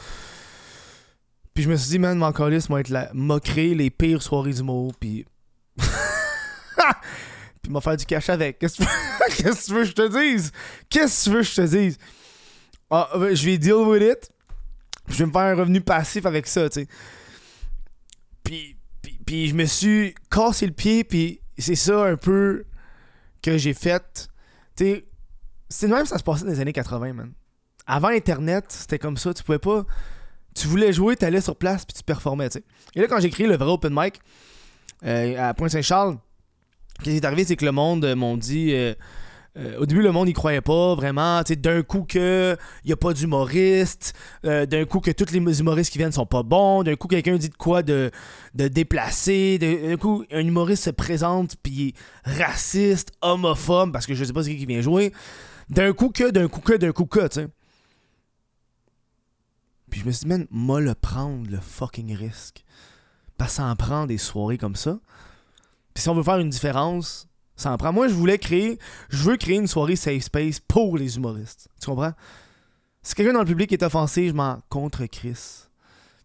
Puis 1.54 1.64
je 1.64 1.70
me 1.70 1.76
suis 1.76 1.90
dit, 1.90 2.00
man, 2.00 2.18
mon 2.18 2.32
calice, 2.32 2.70
moi, 2.70 2.80
être 2.80 2.90
la... 2.90 3.12
créé 3.40 3.76
les 3.76 3.90
pires 3.90 4.22
soirées 4.22 4.54
d'humour. 4.54 4.94
Puis. 5.00 5.26
puis 7.62 7.72
m'a 7.72 7.82
faire 7.82 7.98
du 7.98 8.06
cash 8.06 8.30
avec. 8.30 8.60
Qu'est-ce 8.60 8.78
que 8.78 8.84
tu 9.66 9.74
veux- 9.74 9.82
que 9.82 9.88
je 9.88 9.92
te 9.94 10.08
dise? 10.08 10.52
Qu'est-ce 10.90 11.26
que 11.26 11.30
tu 11.30 11.36
veux 11.36 11.42
que 11.42 11.48
je 11.48 11.56
te 11.56 11.62
dise? 11.62 11.98
Ah, 12.90 13.10
ben, 13.16 13.36
je 13.36 13.46
vais 13.46 13.58
deal 13.58 13.74
with 13.74 14.02
it. 14.02 14.32
Je 15.10 15.18
vais 15.20 15.26
me 15.26 15.32
faire 15.32 15.42
un 15.42 15.56
revenu 15.56 15.82
passif 15.82 16.26
avec 16.26 16.48
ça, 16.48 16.70
tu 16.70 16.82
sais. 16.82 16.88
Puis, 18.44 18.78
puis, 19.26 19.48
je 19.50 19.56
me 19.56 19.66
suis 19.66 20.16
cassé 20.32 20.66
le 20.66 20.74
pied, 20.74 21.04
puis 21.04 21.42
c'est 21.58 21.76
ça 21.76 22.06
un 22.06 22.16
peu 22.18 22.66
que 23.42 23.58
j'ai 23.58 23.74
fait. 23.74 24.30
Tu 24.76 24.86
sais, 24.86 25.06
c'est 25.70 25.88
même 25.88 26.06
ça 26.06 26.18
se 26.18 26.24
passait 26.24 26.46
dans 26.46 26.52
les 26.52 26.60
années 26.60 26.74
80, 26.74 27.14
man. 27.14 27.32
Avant 27.86 28.10
Internet, 28.10 28.66
c'était 28.70 29.00
comme 29.00 29.18
ça. 29.18 29.34
Tu 29.34 29.44
pouvais 29.44 29.60
pas. 29.60 29.86
Tu 30.56 30.68
voulais 30.68 30.92
jouer, 30.94 31.16
t'allais 31.16 31.42
sur 31.42 31.56
place, 31.56 31.86
puis 31.86 31.96
tu 31.96 32.04
performais, 32.04 32.50
tu 32.50 32.60
sais. 32.60 32.66
Et 32.96 33.02
là, 33.02 33.08
quand 33.08 33.20
j'ai 33.20 33.30
créé 33.30 33.48
le 33.48 33.56
vrai 33.58 33.70
open 33.70 33.94
mic 33.96 34.20
euh, 35.06 35.50
à 35.50 35.54
Pointe-Saint-Charles, 35.54 36.18
ce 37.00 37.04
qui 37.04 37.12
est 37.12 37.26
arrivé, 37.26 37.44
c'est 37.46 37.56
que 37.56 37.66
le 37.66 37.72
monde 37.72 38.04
euh, 38.06 38.16
m'ont 38.16 38.38
dit. 38.38 38.74
euh, 38.74 38.94
euh, 39.58 39.80
au 39.80 39.86
début, 39.88 40.02
le 40.02 40.12
monde 40.12 40.28
n'y 40.28 40.34
croyait 40.34 40.62
pas 40.62 40.94
vraiment. 40.94 41.42
D'un 41.42 41.82
coup, 41.82 42.06
que 42.08 42.56
il 42.84 42.88
n'y 42.88 42.94
a 42.94 42.98
pas 42.98 43.14
d'humoriste. 43.14 44.14
Euh, 44.46 44.66
d'un 44.66 44.86
coup, 44.86 45.00
que 45.00 45.10
tous 45.12 45.32
les 45.32 45.60
humoristes 45.60 45.92
qui 45.92 45.98
viennent 45.98 46.12
sont 46.12 46.26
pas 46.28 46.44
bons. 46.44 46.84
D'un 46.84 46.96
coup, 46.96 47.08
quelqu'un 47.08 47.38
dit 47.38 47.50
de 47.50 47.56
quoi 47.56 47.82
de, 47.82 48.12
de 48.54 48.68
déplacé. 48.68 49.58
D'un 49.58 49.98
coup, 49.98 50.24
un 50.32 50.46
humoriste 50.46 50.84
se 50.84 50.90
présente 50.92 51.56
puis 51.64 51.96
raciste, 52.24 53.12
homophobe, 53.22 53.92
parce 53.92 54.06
que 54.06 54.14
je 54.14 54.24
sais 54.24 54.34
pas 54.34 54.44
c'est 54.44 54.56
qui 54.56 54.66
vient 54.66 54.82
jouer. 54.82 55.12
D'un 55.70 55.92
coup, 55.94 56.10
que, 56.10 56.30
d'un 56.30 56.48
coup, 56.48 56.62
que, 56.62 56.74
d'un 56.74 56.92
coup, 56.92 57.06
que. 57.06 57.28
Puis 59.90 60.02
je 60.02 60.06
me 60.06 60.12
suis 60.12 60.26
dit, 60.26 60.28
man, 60.28 60.46
moi 60.52 60.82
le 60.82 60.94
prendre, 60.94 61.50
le 61.50 61.60
fucking 61.60 62.16
risque. 62.16 62.64
Parce 63.38 63.52
que 63.52 63.56
ça 63.58 63.66
en 63.66 63.76
prend 63.76 64.06
des 64.06 64.18
soirées 64.18 64.58
comme 64.58 64.76
ça. 64.76 65.00
Puis 65.94 66.04
si 66.04 66.10
on 66.10 66.16
veut 66.16 66.24
faire 66.24 66.38
une 66.38 66.50
différence, 66.50 67.28
ça 67.58 67.72
en 67.72 67.78
prend. 67.78 67.92
Moi, 67.92 68.08
je 68.08 68.14
voulais 68.14 68.38
créer, 68.38 68.80
je 69.10 69.24
veux 69.24 69.36
créer 69.36 69.58
une 69.58 69.68
soirée 69.68 69.98
safe 69.98 70.24
space 70.24 70.60
pour 70.60 70.98
les 70.98 71.18
humoristes. 71.18 71.68
Tu 71.82 71.88
comprends? 71.88 72.14
Si 73.02 73.16
quelqu'un 73.16 73.34
dans 73.34 73.40
le 73.40 73.46
public 73.46 73.72
est 73.74 73.84
offensé, 73.84 74.30
je 74.30 74.34
m'en 74.34 74.60
contre 74.70 75.06
Chris. 75.06 75.68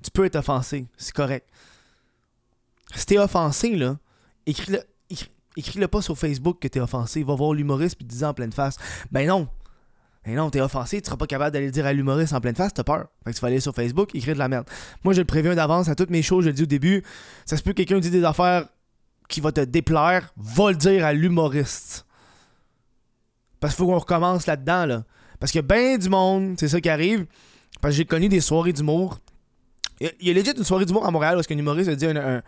Tu 0.03 0.11
peux 0.11 0.25
être 0.25 0.37
offensé, 0.37 0.87
c'est 0.97 1.15
correct. 1.15 1.49
Si 2.95 3.07
t'es 3.07 3.19
offensé, 3.19 3.75
là, 3.77 3.99
écris-le 4.47 4.81
écris-le 5.57 5.89
pas 5.89 6.03
sur 6.03 6.17
Facebook 6.19 6.59
que 6.61 6.69
t'es 6.69 6.81
offensé. 6.81 7.23
Va 7.23 7.35
voir 7.35 7.53
l'humoriste 7.53 7.97
puis 7.97 8.05
dis 8.05 8.25
en 8.25 8.35
pleine 8.35 8.53
face. 8.53 8.77
Ben 9.11 9.27
non. 9.27 9.49
Ben 10.25 10.37
non, 10.37 10.51
t'es 10.51 10.61
offensé, 10.61 11.01
tu 11.01 11.07
seras 11.07 11.17
pas 11.17 11.27
capable 11.27 11.51
d'aller 11.51 11.67
le 11.67 11.73
dire 11.73 11.85
à 11.85 11.93
l'humoriste 11.93 12.33
en 12.33 12.41
pleine 12.41 12.55
face, 12.55 12.73
t'as 12.73 12.85
peur. 12.85 13.09
Fait 13.25 13.33
que 13.33 13.37
tu 13.37 13.41
vas 13.41 13.49
aller 13.49 13.59
sur 13.59 13.75
Facebook, 13.75 14.15
écrire 14.15 14.35
de 14.35 14.39
la 14.39 14.49
merde. 14.49 14.69
Moi, 15.03 15.15
je 15.15 15.21
le 15.21 15.25
préviens 15.25 15.57
d'avance 15.57 15.89
à 15.89 15.97
toutes 15.97 16.11
mes 16.11 16.23
choses, 16.23 16.45
je 16.45 16.51
le 16.51 16.55
dis 16.55 16.62
au 16.62 16.67
début. 16.67 17.03
Ça 17.45 17.57
se 17.57 17.62
peut 17.62 17.73
que 17.73 17.79
quelqu'un 17.79 17.99
dise 17.99 18.12
des 18.12 18.23
affaires 18.23 18.69
qui 19.33 19.41
va 19.41 19.51
te 19.51 19.62
déplaire, 19.62 20.33
va 20.37 20.71
le 20.71 20.77
dire 20.77 21.05
à 21.05 21.12
l'humoriste. 21.12 22.07
Parce 23.59 23.75
qu'il 23.75 23.85
faut 23.85 23.91
qu'on 23.91 23.99
recommence 23.99 24.47
là-dedans, 24.47 24.87
là. 24.87 25.05
Parce 25.41 25.51
qu'il 25.51 25.61
y 25.61 25.65
a 25.65 25.67
bien 25.67 25.99
du 25.99 26.09
monde, 26.09 26.55
c'est 26.59 26.69
ça 26.69 26.81
qui 26.81 26.89
arrive. 26.89 27.27
Parce 27.81 27.95
que 27.95 27.99
j'ai 27.99 28.05
connu 28.05 28.29
des 28.29 28.41
soirées 28.41 28.73
d'humour. 28.73 29.19
Il 30.01 30.11
y 30.21 30.31
a 30.31 30.35
legit 30.35 30.53
une 30.57 30.65
soirée 30.65 30.85
d'humour 30.85 31.07
à 31.07 31.11
Montréal 31.11 31.35
parce 31.35 31.47
qu'un 31.47 31.57
humoriste 31.57 31.89
a 31.89 31.95
dit 31.95 32.07
un, 32.07 32.43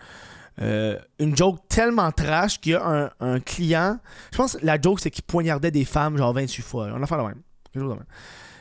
euh, 0.60 0.98
une 1.18 1.36
joke 1.36 1.60
tellement 1.68 2.12
trash 2.12 2.60
qu'il 2.60 2.72
y 2.72 2.74
a 2.74 3.12
un, 3.18 3.40
client. 3.40 3.98
Je 4.32 4.36
pense 4.36 4.56
que 4.56 4.66
la 4.66 4.80
joke, 4.80 5.00
c'est 5.00 5.10
qu'il 5.10 5.24
poignardait 5.24 5.70
des 5.70 5.84
femmes 5.84 6.16
genre 6.16 6.32
28 6.32 6.62
fois. 6.62 6.88
On 6.94 7.02
a 7.02 7.06
fait 7.06 7.16
la 7.16 7.24
même. 7.24 7.42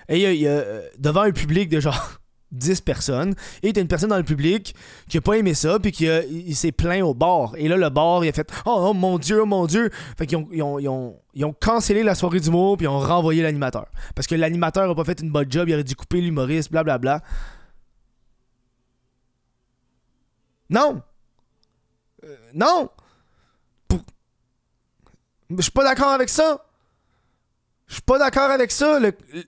Et 0.10 0.34
il 0.34 0.40
y 0.40 0.48
a, 0.48 0.52
euh, 0.52 0.88
devant 0.98 1.22
un 1.22 1.32
public 1.32 1.70
de 1.70 1.80
genre 1.80 2.20
10 2.54 2.82
personnes, 2.82 3.36
et 3.62 3.74
a 3.76 3.80
une 3.80 3.88
personne 3.88 4.10
dans 4.10 4.18
le 4.18 4.24
public 4.24 4.76
qui 5.10 5.18
a 5.18 5.22
pas 5.22 5.34
aimé 5.34 5.54
ça, 5.54 5.80
puis 5.80 5.92
qui 5.92 6.56
s'est 6.56 6.72
plaint 6.72 7.04
au 7.04 7.14
bar. 7.14 7.54
Et 7.58 7.68
là, 7.68 7.76
le 7.76 7.90
bar, 7.90 8.24
il 8.24 8.30
a 8.30 8.32
fait 8.32 8.50
Oh, 8.66 8.90
oh 8.90 8.94
mon 8.94 9.18
Dieu, 9.18 9.42
oh 9.42 9.46
mon 9.46 9.66
Dieu. 9.66 9.90
Fait 10.18 10.28
qu'ils 10.28 10.38
ont, 10.38 10.48
ils 10.52 10.62
ont, 10.62 10.80
ils 10.80 10.88
ont, 10.88 11.20
ils 11.34 11.46
ont 11.46 11.54
cancellé 11.54 12.04
la 12.04 12.16
soirée 12.16 12.40
d'humour, 12.40 12.78
puis 12.78 12.86
ils 12.86 12.90
ont 12.90 13.00
renvoyé 13.00 13.42
l'animateur. 13.44 13.88
Parce 14.16 14.28
que 14.28 14.36
l'animateur 14.36 14.90
a 14.90 14.96
pas 14.96 15.04
fait 15.04 15.22
une 15.22 15.32
bonne 15.32 15.52
job, 15.52 15.68
il 15.68 15.74
aurait 15.74 15.84
dû 15.84 15.96
couper 15.96 16.22
l'humoriste, 16.22 16.72
blablabla. 16.72 17.22
Non! 20.70 21.02
Euh, 22.24 22.38
non! 22.54 22.90
Je 25.50 25.62
suis 25.62 25.72
pas 25.72 25.84
d'accord 25.84 26.10
avec 26.10 26.30
ça! 26.30 26.66
Je 27.88 27.94
suis 27.96 28.02
pas 28.02 28.18
d'accord 28.18 28.50
avec 28.50 28.72
ça. 28.72 29.00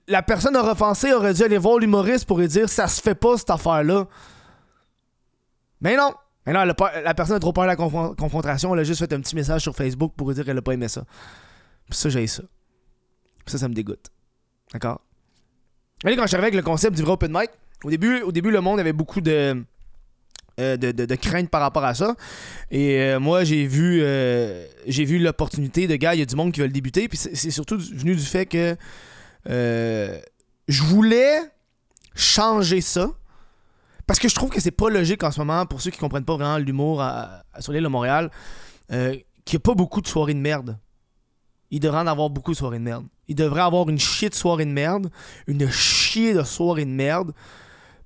la 0.07 0.23
personne 0.23 0.55
offensée 0.55 1.13
aurait 1.13 1.33
dû 1.33 1.43
aller 1.43 1.57
voir 1.57 1.79
l'humoriste 1.79 2.25
pour 2.25 2.39
lui 2.39 2.47
dire 2.47 2.69
ça 2.69 2.87
se 2.87 3.01
fait 3.01 3.15
pas 3.15 3.37
cette 3.37 3.49
affaire-là. 3.49 4.07
Mais 5.81 5.95
non! 5.95 6.13
Mais 6.45 6.53
non, 6.53 6.63
la 6.63 7.13
personne 7.15 7.35
a 7.35 7.39
trop 7.39 7.53
peur 7.53 7.63
de 7.63 7.69
la 7.69 7.75
confrontation. 7.75 8.73
Elle 8.73 8.81
a 8.81 8.83
juste 8.83 8.99
fait 8.99 9.11
un 9.13 9.19
petit 9.19 9.35
message 9.35 9.61
sur 9.61 9.75
Facebook 9.75 10.13
pour 10.15 10.27
lui 10.27 10.35
dire 10.35 10.45
qu'elle 10.45 10.57
a 10.57 10.61
pas 10.61 10.73
aimé 10.73 10.87
ça. 10.87 11.03
Puis 11.89 11.97
ça, 11.97 12.09
j'ai 12.09 12.27
ça. 12.27 12.43
Puis 13.45 13.51
ça, 13.51 13.57
ça 13.57 13.67
me 13.67 13.73
dégoûte. 13.73 14.11
D'accord? 14.71 15.01
quand 16.03 16.21
je 16.21 16.27
suis 16.27 16.37
avec 16.37 16.53
le 16.53 16.61
concept 16.61 16.95
du 16.95 17.01
vrai 17.01 17.13
open 17.13 17.31
mic, 17.31 17.49
au 17.83 17.89
début, 17.89 18.21
au 18.21 18.31
début 18.31 18.51
le 18.51 18.61
monde 18.61 18.79
avait 18.79 18.93
beaucoup 18.93 19.21
de 19.21 19.63
euh, 20.57 20.77
de, 20.77 21.15
crainte 21.15 21.49
par 21.49 21.59
rapport 21.59 21.83
à 21.83 21.93
ça. 21.93 22.15
Et 22.71 23.01
euh, 23.01 23.19
moi, 23.19 23.43
j'ai 23.43 23.67
vu 23.67 23.99
euh, 24.01 24.65
j'ai 24.87 25.03
vu 25.03 25.19
l'opportunité 25.19 25.85
de 25.85 25.97
gars, 25.97 26.15
il 26.15 26.19
y 26.19 26.21
a 26.21 26.25
du 26.25 26.35
monde 26.37 26.53
qui 26.53 26.61
veut 26.61 26.67
le 26.67 26.71
débuter. 26.71 27.09
Puis 27.09 27.17
c'est 27.17 27.51
surtout 27.51 27.77
venu 27.77 28.15
du 28.15 28.23
fait 28.23 28.45
que 28.45 28.77
je 29.47 30.83
voulais 30.83 31.39
changer 32.15 32.79
ça. 32.79 33.11
Parce 34.07 34.19
que 34.19 34.29
je 34.29 34.35
trouve 34.35 34.49
que 34.49 34.61
c'est 34.61 34.71
pas 34.71 34.89
logique 34.89 35.23
en 35.23 35.31
ce 35.31 35.39
moment, 35.39 35.65
pour 35.65 35.81
ceux 35.81 35.91
qui 35.91 35.97
comprennent 35.97 36.25
pas 36.25 36.35
vraiment 36.35 36.57
l'humour 36.57 37.03
sur 37.59 37.73
l'île 37.73 37.83
de 37.83 37.89
Montréal, 37.89 38.31
qu'il 38.89 39.23
n'y 39.51 39.57
a 39.57 39.59
pas 39.59 39.73
beaucoup 39.73 39.99
de 39.99 40.07
soirées 40.07 40.35
de 40.35 40.39
merde. 40.39 40.77
Il 41.69 41.81
devrait 41.81 41.99
en 41.99 42.07
avoir 42.07 42.29
beaucoup 42.29 42.51
de 42.51 42.57
soirées 42.57 42.79
de 42.79 42.83
merde. 42.83 43.05
Il 43.27 43.35
devrait 43.35 43.61
avoir 43.61 43.89
une 43.89 43.99
chier 43.99 44.29
de 44.29 44.35
soirée 44.35 44.65
de 44.65 44.71
merde, 44.71 45.09
une 45.47 45.69
chier 45.69 46.33
de 46.33 46.43
soirée 46.43 46.85
de 46.85 46.91
merde, 46.91 47.33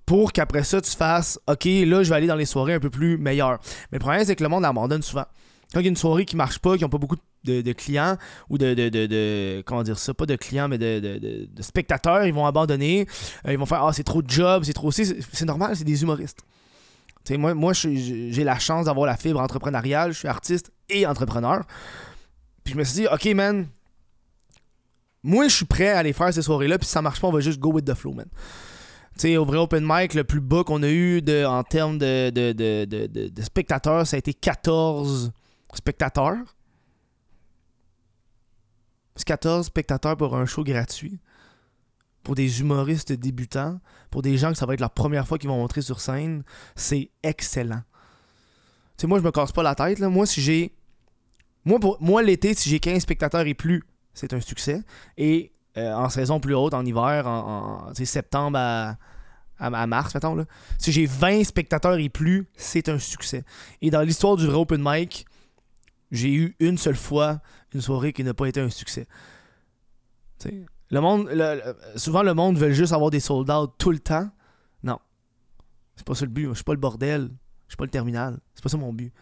pour 0.09 0.33
qu'après 0.33 0.63
ça, 0.63 0.81
tu 0.81 0.89
fasses 0.89 1.39
OK, 1.45 1.65
là, 1.65 2.01
je 2.01 2.09
vais 2.09 2.15
aller 2.15 2.25
dans 2.25 2.35
les 2.35 2.47
soirées 2.47 2.73
un 2.73 2.79
peu 2.79 2.89
plus 2.89 3.19
meilleures. 3.19 3.59
Mais 3.91 3.97
le 3.97 3.99
problème, 3.99 4.25
c'est 4.25 4.35
que 4.35 4.41
le 4.41 4.49
monde 4.49 4.65
abandonne 4.65 5.03
souvent. 5.03 5.25
Quand 5.71 5.81
il 5.81 5.83
y 5.83 5.85
a 5.85 5.89
une 5.89 5.95
soirée 5.95 6.25
qui 6.25 6.35
marche 6.35 6.57
pas, 6.57 6.77
qui 6.77 6.81
n'ont 6.81 6.89
pas 6.89 6.97
beaucoup 6.97 7.17
de, 7.43 7.73
clients 7.73 8.17
ou 8.49 8.57
de, 8.57 8.73
de, 8.73 9.61
Comment 9.67 9.83
dire 9.83 9.99
ça 9.99 10.15
Pas 10.15 10.25
de 10.25 10.35
clients, 10.35 10.67
mais 10.67 10.79
de, 10.79 11.47
spectateurs, 11.59 12.25
ils 12.25 12.33
vont 12.33 12.47
abandonner. 12.47 13.05
Euh, 13.47 13.53
ils 13.53 13.59
vont 13.59 13.67
faire 13.67 13.83
Ah, 13.83 13.93
c'est 13.93 14.03
trop 14.03 14.23
de 14.23 14.29
job, 14.31 14.63
c'est 14.65 14.73
trop. 14.73 14.89
C'est 14.91 15.45
normal, 15.45 15.75
c'est 15.75 15.83
des 15.83 16.01
humoristes. 16.01 16.39
moi, 17.29 17.53
moi 17.53 17.73
j'ai 17.73 18.43
la 18.43 18.57
chance 18.57 18.85
d'avoir 18.87 19.05
la 19.05 19.15
fibre 19.15 19.39
entrepreneuriale. 19.39 20.11
Je 20.11 20.17
suis 20.17 20.27
artiste 20.27 20.71
et 20.89 21.05
entrepreneur. 21.05 21.65
Puis 22.63 22.73
je 22.73 22.79
me 22.79 22.83
suis 22.83 23.01
dit 23.01 23.07
OK, 23.13 23.27
man. 23.35 23.67
Moi, 25.21 25.49
je 25.49 25.55
suis 25.57 25.65
prêt 25.65 25.89
à 25.89 25.99
aller 25.99 26.13
faire 26.13 26.33
ces 26.33 26.41
soirées-là. 26.41 26.79
Puis 26.79 26.87
si 26.87 26.93
ça 26.93 27.03
marche 27.03 27.21
pas, 27.21 27.27
on 27.27 27.31
va 27.31 27.41
juste 27.41 27.59
go 27.59 27.71
with 27.71 27.85
the 27.85 27.93
flow, 27.93 28.13
man 28.13 28.25
sais, 29.21 29.37
au 29.37 29.45
vrai 29.45 29.57
open 29.57 29.83
mic, 29.85 30.13
le 30.13 30.23
plus 30.23 30.41
bas 30.41 30.63
qu'on 30.63 30.83
a 30.83 30.89
eu 30.89 31.21
de, 31.21 31.45
en 31.45 31.63
termes 31.63 31.97
de, 31.97 32.29
de, 32.29 33.41
spectateurs, 33.41 34.05
ça 34.07 34.15
a 34.15 34.19
été 34.19 34.33
14 34.33 35.31
spectateurs. 35.73 36.37
C'est 39.15 39.25
14 39.25 39.65
spectateurs 39.65 40.15
pour 40.15 40.35
un 40.35 40.45
show 40.45 40.63
gratuit. 40.63 41.19
Pour 42.23 42.35
des 42.35 42.61
humoristes 42.61 43.11
débutants, 43.11 43.79
pour 44.11 44.21
des 44.21 44.37
gens 44.37 44.51
que 44.51 44.57
ça 44.57 44.65
va 44.65 44.73
être 44.73 44.81
la 44.81 44.89
première 44.89 45.27
fois 45.27 45.37
qu'ils 45.37 45.49
vont 45.49 45.57
montrer 45.57 45.81
sur 45.81 45.99
scène, 45.99 46.43
c'est 46.75 47.09
excellent. 47.23 47.81
Tu 48.97 49.07
moi, 49.07 49.19
je 49.19 49.23
me 49.23 49.31
casse 49.31 49.51
pas 49.51 49.63
la 49.63 49.75
tête. 49.75 49.99
Là. 49.99 50.09
Moi, 50.09 50.25
si 50.25 50.41
j'ai. 50.41 50.73
Moi, 51.65 51.79
moi 51.99 52.21
l'été, 52.21 52.53
si 52.53 52.69
j'ai 52.69 52.79
15 52.79 53.01
spectateurs 53.01 53.47
et 53.47 53.53
plus, 53.53 53.83
c'est 54.13 54.33
un 54.33 54.41
succès. 54.41 54.83
Et 55.17 55.51
euh, 55.79 55.95
en 55.95 56.09
saison 56.09 56.39
plus 56.39 56.55
haute, 56.55 56.73
en 56.73 56.85
hiver, 56.85 57.27
en, 57.27 57.93
septembre 57.93 58.57
à, 58.57 58.97
à, 59.59 59.87
mars, 59.87 60.13
mettons. 60.13 60.35
Là. 60.35 60.45
Si 60.77 60.91
j'ai 60.91 61.05
20 61.05 61.43
spectateurs 61.43 61.97
et 61.97 62.09
plus, 62.09 62.47
c'est 62.55 62.89
un 62.89 62.99
succès. 62.99 63.43
Et 63.81 63.89
dans 63.89 64.01
l'histoire 64.01 64.35
du 64.35 64.45
vrai 64.45 64.57
open 64.57 64.81
mic, 64.83 65.25
j'ai 66.11 66.33
eu 66.33 66.55
une 66.59 66.77
seule 66.77 66.95
fois 66.95 67.39
une 67.73 67.81
soirée 67.81 68.13
qui 68.13 68.23
n'a 68.23 68.33
pas 68.33 68.47
été 68.47 68.59
un 68.59 68.69
succès. 68.69 69.07
le 70.45 71.01
monde, 71.01 71.29
souvent 71.95 72.23
le 72.23 72.33
monde 72.33 72.57
veut 72.57 72.71
juste 72.71 72.93
avoir 72.93 73.11
des 73.11 73.19
sold 73.19 73.49
out 73.51 73.73
tout 73.77 73.91
le 73.91 73.99
temps. 73.99 74.29
Non. 74.83 74.99
C'est 75.95 76.05
pas 76.05 76.15
ça 76.15 76.25
le 76.25 76.31
but. 76.31 76.47
Je 76.49 76.53
suis 76.55 76.63
pas 76.63 76.73
le 76.73 76.79
bordel. 76.79 77.29
Je 77.67 77.73
suis 77.73 77.77
pas 77.77 77.83
le 77.85 77.91
terminal. 77.91 78.39
C'est 78.55 78.63
pas 78.63 78.69
ça 78.69 78.77
mon 78.77 78.93
but. 78.93 79.13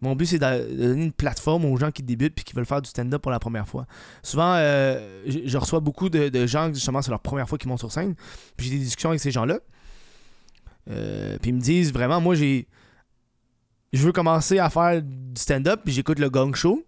Mon 0.00 0.14
but, 0.14 0.26
c'est 0.26 0.38
de 0.38 0.76
donner 0.76 1.04
une 1.04 1.12
plateforme 1.12 1.64
aux 1.64 1.76
gens 1.76 1.90
qui 1.90 2.02
débutent 2.02 2.34
puis 2.34 2.44
qui 2.44 2.54
veulent 2.54 2.66
faire 2.66 2.80
du 2.80 2.88
stand-up 2.88 3.20
pour 3.20 3.32
la 3.32 3.40
première 3.40 3.66
fois. 3.66 3.86
Souvent, 4.22 4.54
euh, 4.54 5.22
je, 5.26 5.58
reçois 5.58 5.80
beaucoup 5.80 6.08
de, 6.08 6.46
gens, 6.46 6.72
justement, 6.72 7.02
c'est 7.02 7.10
leur 7.10 7.20
première 7.20 7.48
fois 7.48 7.58
qu'ils 7.58 7.68
montent 7.68 7.80
sur 7.80 7.90
scène. 7.90 8.14
Puis 8.56 8.68
j'ai 8.68 8.78
des 8.78 8.84
discussions 8.84 9.10
avec 9.10 9.20
ces 9.20 9.32
gens-là. 9.32 9.58
Euh, 10.90 11.36
puis 11.42 11.50
ils 11.50 11.54
me 11.54 11.60
disent 11.60 11.92
vraiment, 11.92 12.20
moi, 12.20 12.34
j'ai. 12.34 12.68
Je 13.92 14.04
veux 14.04 14.12
commencer 14.12 14.58
à 14.58 14.68
faire 14.70 15.02
du 15.02 15.40
stand-up, 15.40 15.80
puis 15.84 15.94
j'écoute 15.94 16.18
le 16.18 16.30
Gong 16.30 16.54
Show. 16.54 16.84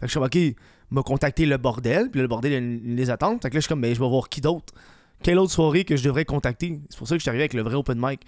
Fait 0.00 0.06
que 0.06 0.12
je 0.12 0.18
suis 0.18 0.54
OK, 0.54 0.56
m'a 0.90 1.02
contacté 1.02 1.44
le 1.44 1.56
bordel, 1.56 2.10
puis 2.10 2.20
le 2.20 2.28
bordel, 2.28 2.52
il 2.52 2.94
les 2.94 3.10
attentes. 3.10 3.42
Fait 3.42 3.50
que 3.50 3.54
là, 3.54 3.60
je 3.60 3.64
suis 3.64 3.68
comme, 3.68 3.80
mais 3.80 3.88
ben, 3.88 3.96
je 3.96 4.00
vais 4.00 4.08
voir 4.08 4.28
qui 4.28 4.40
d'autre? 4.40 4.72
Quelle 5.22 5.38
autre 5.38 5.52
soirée 5.52 5.84
que 5.84 5.96
je 5.96 6.04
devrais 6.04 6.24
contacter? 6.24 6.80
C'est 6.88 6.98
pour 6.98 7.08
ça 7.08 7.14
que 7.14 7.18
je 7.18 7.22
suis 7.22 7.30
arrivé 7.30 7.42
avec 7.42 7.54
le 7.54 7.62
vrai 7.62 7.74
open 7.74 7.98
mic. 8.00 8.20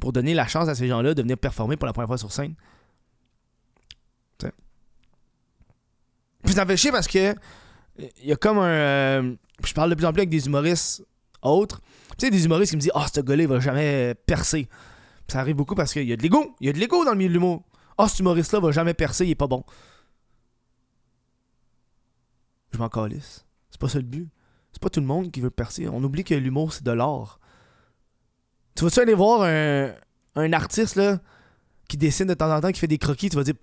Pour 0.00 0.12
donner 0.12 0.32
la 0.32 0.46
chance 0.46 0.68
à 0.68 0.74
ces 0.74 0.88
gens-là 0.88 1.14
de 1.14 1.22
venir 1.22 1.36
performer 1.36 1.76
pour 1.76 1.86
la 1.86 1.92
première 1.92 2.08
fois 2.08 2.18
sur 2.18 2.32
scène. 2.32 2.54
Puis 6.46 6.54
ça 6.54 6.64
fait 6.64 6.76
chier 6.76 6.92
parce 6.92 7.08
que 7.08 7.34
il 7.98 8.28
y 8.28 8.32
a 8.32 8.36
comme 8.36 8.58
un. 8.58 8.68
Euh, 8.68 9.34
je 9.64 9.74
parle 9.74 9.90
de 9.90 9.94
plus 9.94 10.06
en 10.06 10.12
plus 10.12 10.20
avec 10.20 10.30
des 10.30 10.46
humoristes 10.46 11.04
autres. 11.42 11.80
Tu 12.18 12.26
sais, 12.26 12.30
des 12.30 12.44
humoristes 12.44 12.70
qui 12.70 12.76
me 12.76 12.80
disent 12.80 12.92
Ah, 12.94 13.04
oh, 13.04 13.08
ce 13.12 13.20
gars-là, 13.20 13.42
il 13.42 13.48
va 13.48 13.60
jamais 13.60 14.14
percer. 14.14 14.68
ça 15.28 15.40
arrive 15.40 15.56
beaucoup 15.56 15.74
parce 15.74 15.92
qu'il 15.92 16.06
y 16.06 16.12
a 16.12 16.16
de 16.16 16.22
l'ego. 16.22 16.54
Il 16.60 16.66
y 16.66 16.70
a 16.70 16.72
de 16.72 16.78
l'ego 16.78 17.04
dans 17.04 17.12
le 17.12 17.18
milieu 17.18 17.28
de 17.28 17.34
l'humour. 17.34 17.64
Ah, 17.98 18.04
oh, 18.04 18.08
cet 18.08 18.20
humoriste-là 18.20 18.60
va 18.60 18.70
jamais 18.70 18.94
percer, 18.94 19.24
il 19.24 19.30
est 19.30 19.34
pas 19.34 19.46
bon. 19.46 19.64
Je 22.72 22.78
m'en 22.78 22.88
calisse. 22.88 23.46
C'est 23.70 23.80
pas 23.80 23.88
ça 23.88 23.98
le 23.98 24.04
but. 24.04 24.28
C'est 24.72 24.82
pas 24.82 24.90
tout 24.90 25.00
le 25.00 25.06
monde 25.06 25.30
qui 25.30 25.40
veut 25.40 25.50
percer. 25.50 25.88
On 25.88 26.02
oublie 26.04 26.24
que 26.24 26.34
l'humour, 26.34 26.72
c'est 26.72 26.84
de 26.84 26.90
l'art. 26.90 27.40
Tu 28.74 28.84
vas-tu 28.84 29.00
aller 29.00 29.14
voir 29.14 29.42
un, 29.42 29.92
un 30.34 30.52
artiste 30.52 30.96
là, 30.96 31.18
qui 31.88 31.96
dessine 31.96 32.26
de 32.26 32.34
temps 32.34 32.54
en 32.54 32.60
temps, 32.60 32.70
qui 32.70 32.80
fait 32.80 32.86
des 32.86 32.98
croquis, 32.98 33.30
tu 33.30 33.36
vas 33.36 33.44
dire 33.44 33.54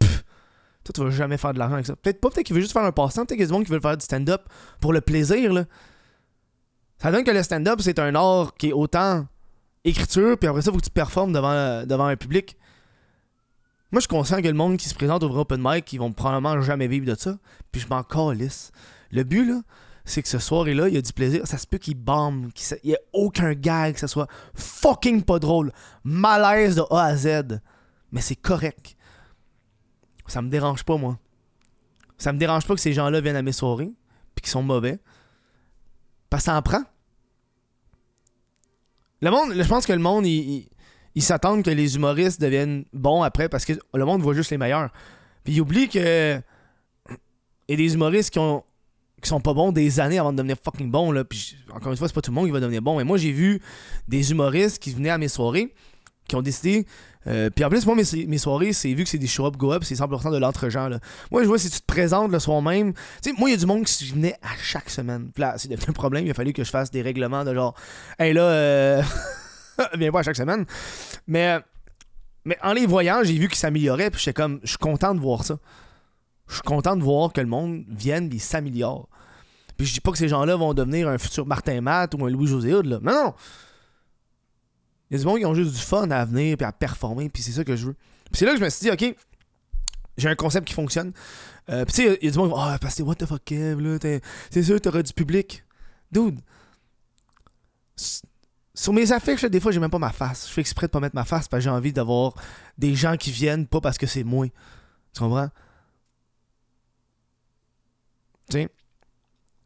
Toi, 0.83 0.93
tu 0.93 1.01
vas 1.03 1.09
jamais 1.09 1.37
faire 1.37 1.53
de 1.53 1.59
l'argent 1.59 1.75
avec 1.75 1.85
ça. 1.85 1.95
Peut-être 1.95 2.19
pas, 2.19 2.29
peut-être 2.29 2.45
qu'il 2.45 2.55
veut 2.55 2.61
juste 2.61 2.73
faire 2.73 2.83
un 2.83 2.91
passe-temps. 2.91 3.25
Peut-être 3.25 3.37
qu'il 3.37 3.41
y 3.41 3.43
a 3.43 3.47
du 3.47 3.53
monde 3.53 3.65
qui 3.65 3.71
veut 3.71 3.79
faire 3.79 3.97
du 3.97 4.03
stand-up 4.03 4.41
pour 4.79 4.93
le 4.93 5.01
plaisir, 5.01 5.53
là. 5.53 5.65
Ça 6.97 7.11
donne 7.11 7.23
que 7.23 7.31
le 7.31 7.43
stand-up, 7.43 7.79
c'est 7.81 7.99
un 7.99 8.15
art 8.15 8.53
qui 8.55 8.69
est 8.69 8.73
autant 8.73 9.27
écriture, 9.83 10.37
puis 10.37 10.47
après 10.47 10.61
ça, 10.61 10.71
faut 10.71 10.77
que 10.77 10.83
tu 10.83 10.89
performes 10.89 11.33
devant, 11.33 11.85
devant 11.85 12.05
un 12.05 12.15
public. 12.15 12.57
Moi, 13.91 13.99
je 13.99 14.01
suis 14.01 14.07
conscient 14.07 14.41
que 14.41 14.47
le 14.47 14.53
monde 14.53 14.77
qui 14.77 14.89
se 14.89 14.95
présente 14.95 15.21
au 15.23 15.37
open 15.37 15.61
mic, 15.61 15.91
ils 15.93 15.99
vont 15.99 16.11
probablement 16.11 16.59
jamais 16.61 16.87
vivre 16.87 17.05
de 17.05 17.15
ça. 17.15 17.37
Puis 17.71 17.81
je 17.81 17.87
m'en 17.87 18.03
calisse. 18.03 18.71
Le 19.11 19.23
but, 19.23 19.45
là, 19.45 19.61
c'est 20.05 20.23
que 20.23 20.27
ce 20.27 20.39
soir-là, 20.39 20.87
il 20.87 20.95
y 20.95 20.97
a 20.97 21.01
du 21.01 21.13
plaisir. 21.13 21.45
Ça 21.45 21.57
se 21.57 21.67
peut 21.67 21.77
qu'il 21.77 21.95
bombe, 21.95 22.51
qu'il 22.53 22.77
n'y 22.83 22.91
ait 22.93 22.99
aucun 23.13 23.53
gag, 23.53 23.93
que 23.93 23.99
ça 23.99 24.07
soit 24.07 24.27
fucking 24.55 25.23
pas 25.23 25.39
drôle. 25.39 25.71
Malaise 26.03 26.75
de 26.75 26.83
A 26.89 27.03
à 27.03 27.15
Z. 27.15 27.59
Mais 28.11 28.21
c'est 28.21 28.35
correct. 28.35 28.92
Ça 30.27 30.41
me 30.41 30.49
dérange 30.49 30.83
pas, 30.83 30.97
moi. 30.97 31.19
Ça 32.17 32.31
me 32.31 32.37
dérange 32.37 32.65
pas 32.65 32.75
que 32.75 32.81
ces 32.81 32.93
gens-là 32.93 33.21
viennent 33.21 33.35
à 33.35 33.41
mes 33.41 33.51
soirées, 33.51 33.91
puis 34.35 34.43
qu'ils 34.43 34.51
sont 34.51 34.63
mauvais. 34.63 34.99
Parce 36.29 36.43
que 36.43 36.45
ça 36.45 36.57
en 36.57 36.61
prend. 36.61 36.83
Le 39.21 39.31
monde, 39.31 39.53
je 39.55 39.67
pense 39.67 39.85
que 39.85 39.93
le 39.93 39.99
monde, 39.99 40.25
il, 40.25 40.67
s'attend 41.17 41.61
que 41.61 41.69
les 41.69 41.95
humoristes 41.95 42.41
deviennent 42.41 42.85
bons 42.91 43.23
après 43.23 43.47
parce 43.47 43.65
que 43.65 43.73
le 43.93 44.05
monde 44.05 44.21
voit 44.21 44.33
juste 44.33 44.51
les 44.51 44.57
meilleurs. 44.57 44.91
Puis 45.43 45.53
il 45.53 45.61
oublie 45.61 45.87
que. 45.87 46.41
Il 47.69 47.71
y 47.71 47.73
a 47.73 47.77
des 47.77 47.93
humoristes 47.93 48.31
qui 48.31 48.39
ont 48.39 48.63
qui 49.21 49.29
sont 49.29 49.39
pas 49.39 49.53
bons 49.53 49.71
des 49.71 50.01
années 50.01 50.19
avant 50.19 50.33
de 50.33 50.37
devenir 50.37 50.57
fucking 50.61 50.91
bons. 50.91 51.11
Là. 51.11 51.23
Encore 51.73 51.91
une 51.91 51.97
fois, 51.97 52.07
c'est 52.07 52.13
pas 52.13 52.21
tout 52.21 52.31
le 52.31 52.35
monde 52.35 52.45
qui 52.45 52.51
va 52.51 52.59
devenir 52.59 52.81
bon. 52.81 52.97
Mais 52.97 53.05
moi, 53.05 53.17
j'ai 53.17 53.31
vu 53.31 53.61
des 54.07 54.31
humoristes 54.31 54.83
qui 54.83 54.91
venaient 54.91 55.09
à 55.09 55.17
mes 55.17 55.29
soirées 55.29 55.73
qui 56.27 56.35
ont 56.35 56.41
décidé. 56.41 56.85
Euh, 57.27 57.49
puis 57.49 57.63
en 57.63 57.69
plus, 57.69 57.85
moi, 57.85 57.95
mes, 57.95 58.37
soirées, 58.37 58.73
c'est 58.73 58.93
vu 58.93 59.03
que 59.03 59.09
c'est 59.09 59.17
des 59.17 59.27
show-up, 59.27 59.55
go-up, 59.55 59.83
c'est 59.83 59.95
100% 59.95 60.31
de 60.31 60.37
l'entre-gens. 60.37 60.89
Moi, 61.31 61.43
je 61.43 61.47
vois 61.47 61.57
si 61.57 61.69
tu 61.69 61.79
te 61.79 61.85
présentes 61.85 62.31
le 62.31 62.39
soir 62.39 62.61
même. 62.61 62.93
Tu 62.93 63.29
sais, 63.29 63.35
moi, 63.37 63.49
il 63.49 63.53
y 63.53 63.55
a 63.55 63.57
du 63.57 63.65
monde 63.65 63.85
qui 63.85 64.09
venait 64.09 64.35
à 64.41 64.55
chaque 64.61 64.89
semaine. 64.89 65.31
Là, 65.37 65.55
c'est 65.57 65.69
devenu 65.69 65.85
un 65.89 65.93
problème. 65.93 66.25
Il 66.25 66.31
a 66.31 66.33
fallu 66.33 66.53
que 66.53 66.63
je 66.63 66.69
fasse 66.69 66.91
des 66.91 67.01
règlements 67.01 67.43
de 67.43 67.53
genre, 67.53 67.75
hey 68.19 68.33
là, 68.33 68.43
euh... 68.43 69.03
viens 69.97 70.11
pas 70.11 70.19
à 70.19 70.23
chaque 70.23 70.35
semaine. 70.35 70.65
Mais, 71.27 71.59
en 72.61 72.73
les 72.73 72.85
voyant, 72.85 73.21
j'ai 73.23 73.37
vu 73.37 73.47
qu'ils 73.47 73.57
s'amélioraient. 73.57 74.09
Puis 74.09 74.19
j'étais 74.19 74.33
comme, 74.33 74.59
je 74.63 74.69
suis 74.69 74.77
content 74.77 75.15
de 75.15 75.19
voir 75.19 75.43
ça. 75.43 75.57
Je 76.47 76.55
suis 76.55 76.63
content 76.63 76.95
de 76.95 77.03
voir 77.03 77.31
que 77.31 77.41
le 77.41 77.47
monde 77.47 77.85
vienne 77.87 78.29
et 78.33 78.39
s'améliore. 78.39 79.07
Puis 79.77 79.87
je 79.87 79.93
dis 79.93 80.01
pas 80.01 80.11
que 80.11 80.17
ces 80.17 80.27
gens-là 80.27 80.55
vont 80.55 80.73
devenir 80.73 81.07
un 81.07 81.17
futur 81.17 81.45
Martin 81.45 81.81
Matt 81.81 82.13
ou 82.13 82.25
un 82.25 82.29
Louis-José 82.29 82.83
là. 82.83 82.99
Non. 83.01 83.33
Il 85.09 85.17
y 85.17 85.19
a 85.19 85.19
du 85.19 85.25
monde 85.25 85.39
qui 85.39 85.45
ont 85.45 85.53
juste 85.53 85.73
du 85.73 85.81
fun 85.81 86.09
à 86.11 86.25
venir 86.25 86.57
puis 86.57 86.65
à 86.65 86.71
performer, 86.71 87.29
puis 87.29 87.43
c'est 87.43 87.51
ça 87.51 87.63
que 87.63 87.75
je 87.75 87.87
veux. 87.87 87.95
Puis 88.25 88.39
c'est 88.39 88.45
là 88.45 88.53
que 88.53 88.59
je 88.59 88.63
me 88.63 88.69
suis 88.69 88.89
dit, 88.89 88.91
OK, 88.91 89.15
j'ai 90.17 90.29
un 90.29 90.35
concept 90.35 90.67
qui 90.67 90.73
fonctionne. 90.73 91.13
Euh, 91.69 91.85
puis 91.85 91.93
tu 91.93 92.01
sais, 92.03 92.17
il 92.21 92.25
y, 92.25 92.27
a 92.29 92.31
du 92.31 92.37
monde 92.37 92.49
qui 92.49 92.55
ah, 92.57 92.77
parce 92.81 92.95
que 92.95 93.03
what 93.03 93.15
the 93.15 93.25
fuck, 93.25 93.43
Kev, 93.43 93.81
là, 93.81 93.97
c'est 94.49 94.63
sûr, 94.63 94.79
t'auras 94.81 95.01
du 95.01 95.13
public. 95.13 95.63
Dude, 96.11 96.39
sur 98.75 98.93
mes 98.93 99.11
affiches, 99.11 99.45
des 99.45 99.59
fois, 99.59 99.71
j'ai 99.71 99.79
même 99.79 99.89
pas 99.89 99.99
ma 99.99 100.11
face. 100.11 100.47
Je 100.47 100.53
fais 100.53 100.61
exprès 100.61 100.87
de 100.87 100.91
pas 100.91 100.99
mettre 100.99 101.15
ma 101.15 101.25
face 101.25 101.47
parce 101.47 101.61
que 101.61 101.63
j'ai 101.63 101.69
envie 101.69 101.93
d'avoir 101.93 102.33
des 102.77 102.95
gens 102.95 103.17
qui 103.17 103.31
viennent, 103.31 103.67
pas 103.67 103.81
parce 103.81 103.97
que 103.97 104.07
c'est 104.07 104.23
moi. 104.23 104.47
Tu 105.13 105.19
comprends? 105.19 105.49
Tu 108.49 108.57
sais? 108.57 108.69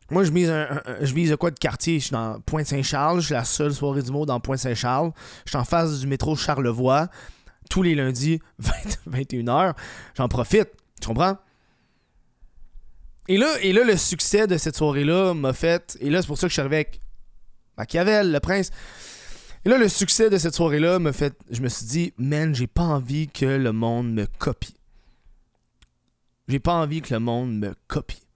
Moi, 0.09 0.23
je 0.23 0.31
vise, 0.31 0.49
un, 0.49 0.81
vise 1.01 1.35
quoi 1.37 1.51
de 1.51 1.59
quartier? 1.59 1.99
Je 1.99 2.05
suis 2.05 2.13
dans 2.13 2.39
Pointe-Saint-Charles. 2.41 3.19
Je 3.19 3.25
suis 3.25 3.33
la 3.33 3.43
seule 3.43 3.73
soirée 3.73 4.01
du 4.01 4.11
monde 4.11 4.27
dans 4.27 4.39
Pointe-Saint-Charles. 4.39 5.11
Je 5.45 5.51
suis 5.51 5.57
en 5.57 5.65
face 5.65 5.99
du 5.99 6.07
métro 6.07 6.35
Charlevoix. 6.35 7.09
Tous 7.69 7.81
les 7.81 7.95
lundis, 7.95 8.39
21h. 9.09 9.73
J'en 10.15 10.27
profite. 10.29 10.69
Tu 11.01 11.07
comprends? 11.07 11.37
Et 13.27 13.37
là, 13.37 13.53
et 13.61 13.73
là, 13.73 13.83
le 13.83 13.97
succès 13.97 14.47
de 14.47 14.57
cette 14.57 14.77
soirée-là 14.77 15.33
m'a 15.33 15.51
fait. 15.51 15.97
Et 15.99 16.09
là, 16.09 16.21
c'est 16.21 16.27
pour 16.27 16.37
ça 16.37 16.47
que 16.47 16.49
je 16.49 16.53
suis 16.53 16.61
arrivé 16.61 16.77
avec 16.77 17.01
Machiavel, 17.77 18.31
le 18.31 18.39
prince. 18.39 18.71
Et 19.65 19.69
là, 19.69 19.77
le 19.77 19.89
succès 19.89 20.29
de 20.29 20.37
cette 20.37 20.55
soirée-là 20.55 20.99
m'a 20.99 21.11
fait. 21.11 21.37
Je 21.51 21.61
me 21.61 21.67
suis 21.67 21.85
dit, 21.85 22.13
man, 22.17 22.55
j'ai 22.55 22.67
pas 22.67 22.83
envie 22.83 23.27
que 23.27 23.45
le 23.45 23.73
monde 23.73 24.13
me 24.13 24.25
copie. 24.25 24.75
J'ai 26.47 26.59
pas 26.59 26.73
envie 26.75 27.01
que 27.01 27.13
le 27.13 27.19
monde 27.19 27.59
me 27.59 27.75
copie. 27.87 28.26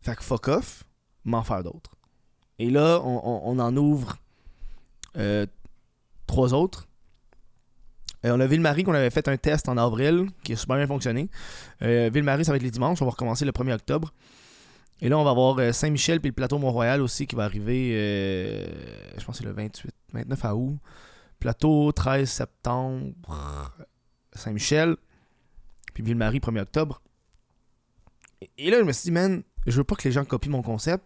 Fait 0.00 0.16
que 0.16 0.22
fuck 0.22 0.48
off, 0.48 0.84
m'en 1.24 1.42
faire 1.42 1.62
d'autres. 1.62 1.98
Et 2.58 2.70
là, 2.70 3.00
on, 3.04 3.58
en 3.58 3.76
ouvre 3.76 4.16
euh, 5.16 5.46
trois 6.26 6.54
autres. 6.54 6.88
Euh, 8.24 8.32
on 8.36 8.40
a 8.40 8.46
Ville-Marie 8.46 8.82
qu'on 8.82 8.94
avait 8.94 9.10
fait 9.10 9.28
un 9.28 9.36
test 9.36 9.68
en 9.68 9.76
avril 9.76 10.28
qui 10.42 10.54
a 10.54 10.56
super 10.56 10.76
bien 10.76 10.88
fonctionné. 10.88 11.30
Euh, 11.82 12.10
Ville-Marie, 12.12 12.44
ça 12.44 12.50
va 12.50 12.56
être 12.56 12.64
les 12.64 12.72
dimanches. 12.72 13.00
On 13.00 13.04
va 13.04 13.12
recommencer 13.12 13.44
le 13.44 13.52
1er 13.52 13.74
octobre. 13.74 14.12
Et 15.00 15.08
là, 15.08 15.16
on 15.16 15.22
va 15.22 15.30
avoir 15.30 15.72
Saint-Michel 15.72 16.20
puis 16.20 16.30
le 16.30 16.34
plateau 16.34 16.58
Mont-Royal 16.58 17.00
aussi 17.00 17.28
qui 17.28 17.36
va 17.36 17.44
arriver, 17.44 17.92
je 19.16 19.24
pense 19.24 19.38
que 19.38 19.44
c'est 19.44 19.48
le 19.48 19.52
28, 19.52 19.92
29 20.12 20.44
août. 20.54 20.78
Plateau 21.38 21.92
13 21.92 22.28
septembre, 22.28 23.12
Saint-Michel, 24.32 24.96
puis 25.94 26.02
Ville-Marie 26.02 26.40
1er 26.40 26.62
octobre. 26.62 27.00
Et 28.56 28.72
là, 28.72 28.80
je 28.80 28.82
me 28.82 28.90
suis 28.90 29.04
dit, 29.04 29.12
man, 29.12 29.44
je 29.66 29.76
veux 29.76 29.84
pas 29.84 29.94
que 29.94 30.04
les 30.04 30.12
gens 30.12 30.24
copient 30.24 30.50
mon 30.50 30.62
concept. 30.62 31.04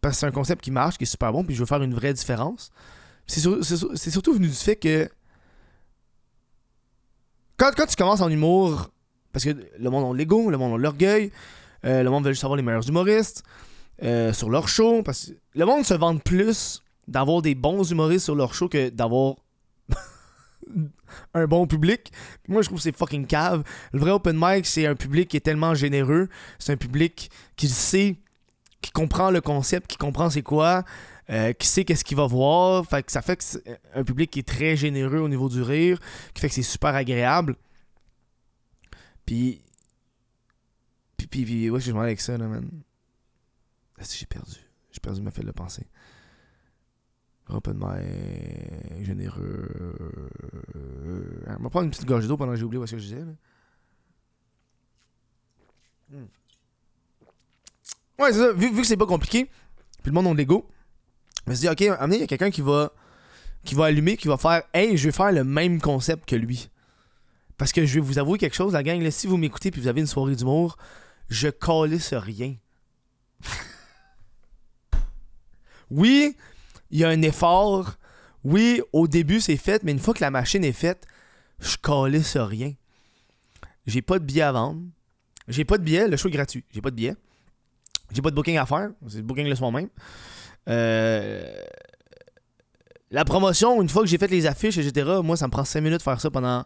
Parce 0.00 0.16
que 0.16 0.20
c'est 0.20 0.26
un 0.26 0.32
concept 0.32 0.64
qui 0.64 0.70
marche, 0.70 0.98
qui 0.98 1.04
est 1.04 1.06
super 1.06 1.32
bon, 1.32 1.44
puis 1.44 1.54
je 1.54 1.60
veux 1.60 1.66
faire 1.66 1.82
une 1.82 1.94
vraie 1.94 2.12
différence. 2.12 2.70
C'est 3.26 4.10
surtout 4.10 4.34
venu 4.34 4.48
du 4.48 4.54
fait 4.54 4.76
que. 4.76 5.08
Quand, 7.56 7.70
quand 7.76 7.86
tu 7.86 7.94
commences 7.94 8.20
en 8.20 8.28
humour, 8.28 8.90
parce 9.32 9.44
que 9.44 9.50
le 9.78 9.90
monde 9.90 10.12
a 10.12 10.16
l'ego, 10.16 10.50
le 10.50 10.58
monde 10.58 10.74
a 10.74 10.78
l'orgueil, 10.78 11.30
euh, 11.84 12.02
le 12.02 12.10
monde 12.10 12.24
veut 12.24 12.32
juste 12.32 12.44
avoir 12.44 12.56
les 12.56 12.62
meilleurs 12.62 12.88
humoristes 12.88 13.44
euh, 14.02 14.32
sur 14.32 14.50
leur 14.50 14.68
show. 14.68 15.02
Parce 15.02 15.26
que 15.26 15.32
le 15.54 15.64
monde 15.64 15.84
se 15.84 15.94
vante 15.94 16.22
plus 16.22 16.82
d'avoir 17.06 17.42
des 17.42 17.54
bons 17.54 17.88
humoristes 17.90 18.24
sur 18.24 18.34
leur 18.34 18.54
show 18.54 18.68
que 18.68 18.88
d'avoir 18.88 19.36
un 21.34 21.46
bon 21.46 21.66
public. 21.66 22.12
moi, 22.48 22.62
je 22.62 22.68
trouve 22.68 22.78
que 22.78 22.82
c'est 22.82 22.96
fucking 22.96 23.26
cave. 23.26 23.62
Le 23.92 24.00
vrai 24.00 24.10
open 24.10 24.36
mic, 24.38 24.66
c'est 24.66 24.86
un 24.86 24.94
public 24.94 25.28
qui 25.28 25.36
est 25.36 25.40
tellement 25.40 25.74
généreux. 25.74 26.28
C'est 26.58 26.72
un 26.72 26.76
public 26.76 27.30
qui 27.56 27.68
sait, 27.68 28.16
qui 28.80 28.90
comprend 28.90 29.30
le 29.30 29.40
concept, 29.40 29.86
qui 29.86 29.96
comprend 29.96 30.30
c'est 30.30 30.42
quoi, 30.42 30.84
euh, 31.30 31.52
qui 31.52 31.66
sait 31.66 31.84
qu'est-ce 31.84 32.04
qu'il 32.04 32.16
va 32.16 32.26
voir. 32.26 32.84
Fait 32.86 33.02
que 33.02 33.12
ça 33.12 33.22
fait 33.22 33.36
que 33.36 33.44
c'est 33.44 33.80
un 33.94 34.04
public 34.04 34.30
qui 34.30 34.40
est 34.40 34.48
très 34.48 34.76
généreux 34.76 35.18
au 35.18 35.28
niveau 35.28 35.48
du 35.48 35.62
rire, 35.62 35.98
qui 36.34 36.40
fait 36.40 36.48
que 36.48 36.54
c'est 36.54 36.62
super 36.62 36.94
agréable. 36.94 37.56
Puis. 39.26 39.62
Puis, 41.16 41.26
puis, 41.44 41.70
ouais, 41.70 41.80
je 41.80 41.90
suis 41.90 41.98
avec 41.98 42.20
ça, 42.20 42.36
là, 42.36 42.46
man. 42.46 42.68
J'ai 43.98 44.26
perdu? 44.26 44.56
J'ai 44.90 45.00
perdu 45.00 45.22
ma 45.22 45.30
file 45.30 45.46
de 45.46 45.52
pensée. 45.52 45.86
Open 47.48 47.76
mic, 47.76 49.04
généreux. 49.04 50.30
On 51.46 51.62
va 51.62 51.70
prendre 51.70 51.84
une 51.84 51.90
petite 51.90 52.06
gorgée 52.06 52.28
d'eau 52.28 52.36
pendant 52.36 52.52
que 52.52 52.58
j'ai 52.58 52.64
oublié 52.64 52.84
ce 52.86 52.92
que 52.92 52.98
je 52.98 53.04
disais. 53.04 53.24
Hmm. 56.10 56.26
Ouais, 58.18 58.32
c'est 58.32 58.38
ça. 58.38 58.52
Vu, 58.52 58.72
que 58.72 58.84
c'est 58.84 58.96
pas 58.96 59.06
compliqué, 59.06 59.46
puis 60.02 60.10
le 60.10 60.12
monde 60.12 60.28
a 60.28 60.30
de 60.30 60.36
l'ego, 60.36 60.68
je 61.46 61.50
me 61.50 61.54
suis 61.56 61.68
dit, 61.68 61.68
ok, 61.68 61.96
amenez, 61.98 62.16
il 62.16 62.20
y 62.20 62.24
a 62.24 62.26
quelqu'un 62.26 62.50
qui 62.50 62.60
va, 62.60 62.92
qui 63.64 63.74
va 63.74 63.86
allumer, 63.86 64.16
qui 64.16 64.28
va 64.28 64.36
faire, 64.36 64.62
hey, 64.72 64.96
je 64.96 65.08
vais 65.08 65.12
faire 65.12 65.32
le 65.32 65.44
même 65.44 65.80
concept 65.80 66.28
que 66.28 66.36
lui. 66.36 66.70
Parce 67.58 67.72
que 67.72 67.84
je 67.84 67.94
vais 67.94 68.00
vous 68.00 68.18
avouer 68.18 68.38
quelque 68.38 68.54
chose, 68.54 68.72
la 68.72 68.82
gang, 68.82 69.08
si 69.10 69.26
vous 69.26 69.36
m'écoutez 69.36 69.70
puis 69.70 69.80
vous 69.80 69.88
avez 69.88 70.00
une 70.00 70.06
soirée 70.06 70.36
d'humour, 70.36 70.76
je 71.28 71.48
calisse 71.48 72.14
rien. 72.14 72.54
oui, 75.90 76.36
il 76.92 77.00
y 77.00 77.04
a 77.04 77.08
un 77.08 77.22
effort. 77.22 77.96
Oui, 78.44 78.82
au 78.92 79.08
début, 79.08 79.40
c'est 79.40 79.56
fait, 79.56 79.82
mais 79.82 79.92
une 79.92 79.98
fois 79.98 80.14
que 80.14 80.20
la 80.20 80.30
machine 80.30 80.64
est 80.64 80.72
faite, 80.72 81.06
je 81.58 81.76
calisse 81.76 82.36
rien. 82.36 82.74
J'ai 83.86 84.02
pas 84.02 84.18
de 84.18 84.24
billets 84.24 84.42
à 84.42 84.52
vendre. 84.52 84.82
J'ai 85.48 85.64
pas 85.64 85.78
de 85.78 85.82
billets. 85.82 86.06
Le 86.06 86.16
show 86.16 86.28
est 86.28 86.32
gratuit. 86.32 86.64
J'ai 86.70 86.80
pas 86.80 86.90
de 86.90 86.96
billets. 86.96 87.16
J'ai 88.12 88.22
pas 88.22 88.30
de 88.30 88.34
booking 88.34 88.58
à 88.58 88.66
faire. 88.66 88.90
C'est 89.08 89.22
booking 89.22 89.48
le 89.48 89.54
soir 89.54 89.72
même. 89.72 89.88
Euh, 90.68 91.50
la 93.10 93.24
promotion, 93.24 93.80
une 93.82 93.88
fois 93.88 94.02
que 94.02 94.08
j'ai 94.08 94.18
fait 94.18 94.28
les 94.28 94.46
affiches, 94.46 94.78
etc., 94.78 95.18
moi, 95.22 95.36
ça 95.36 95.46
me 95.46 95.50
prend 95.50 95.64
5 95.64 95.80
minutes 95.80 95.98
de 95.98 96.02
faire 96.02 96.20
ça 96.20 96.30
pendant 96.30 96.64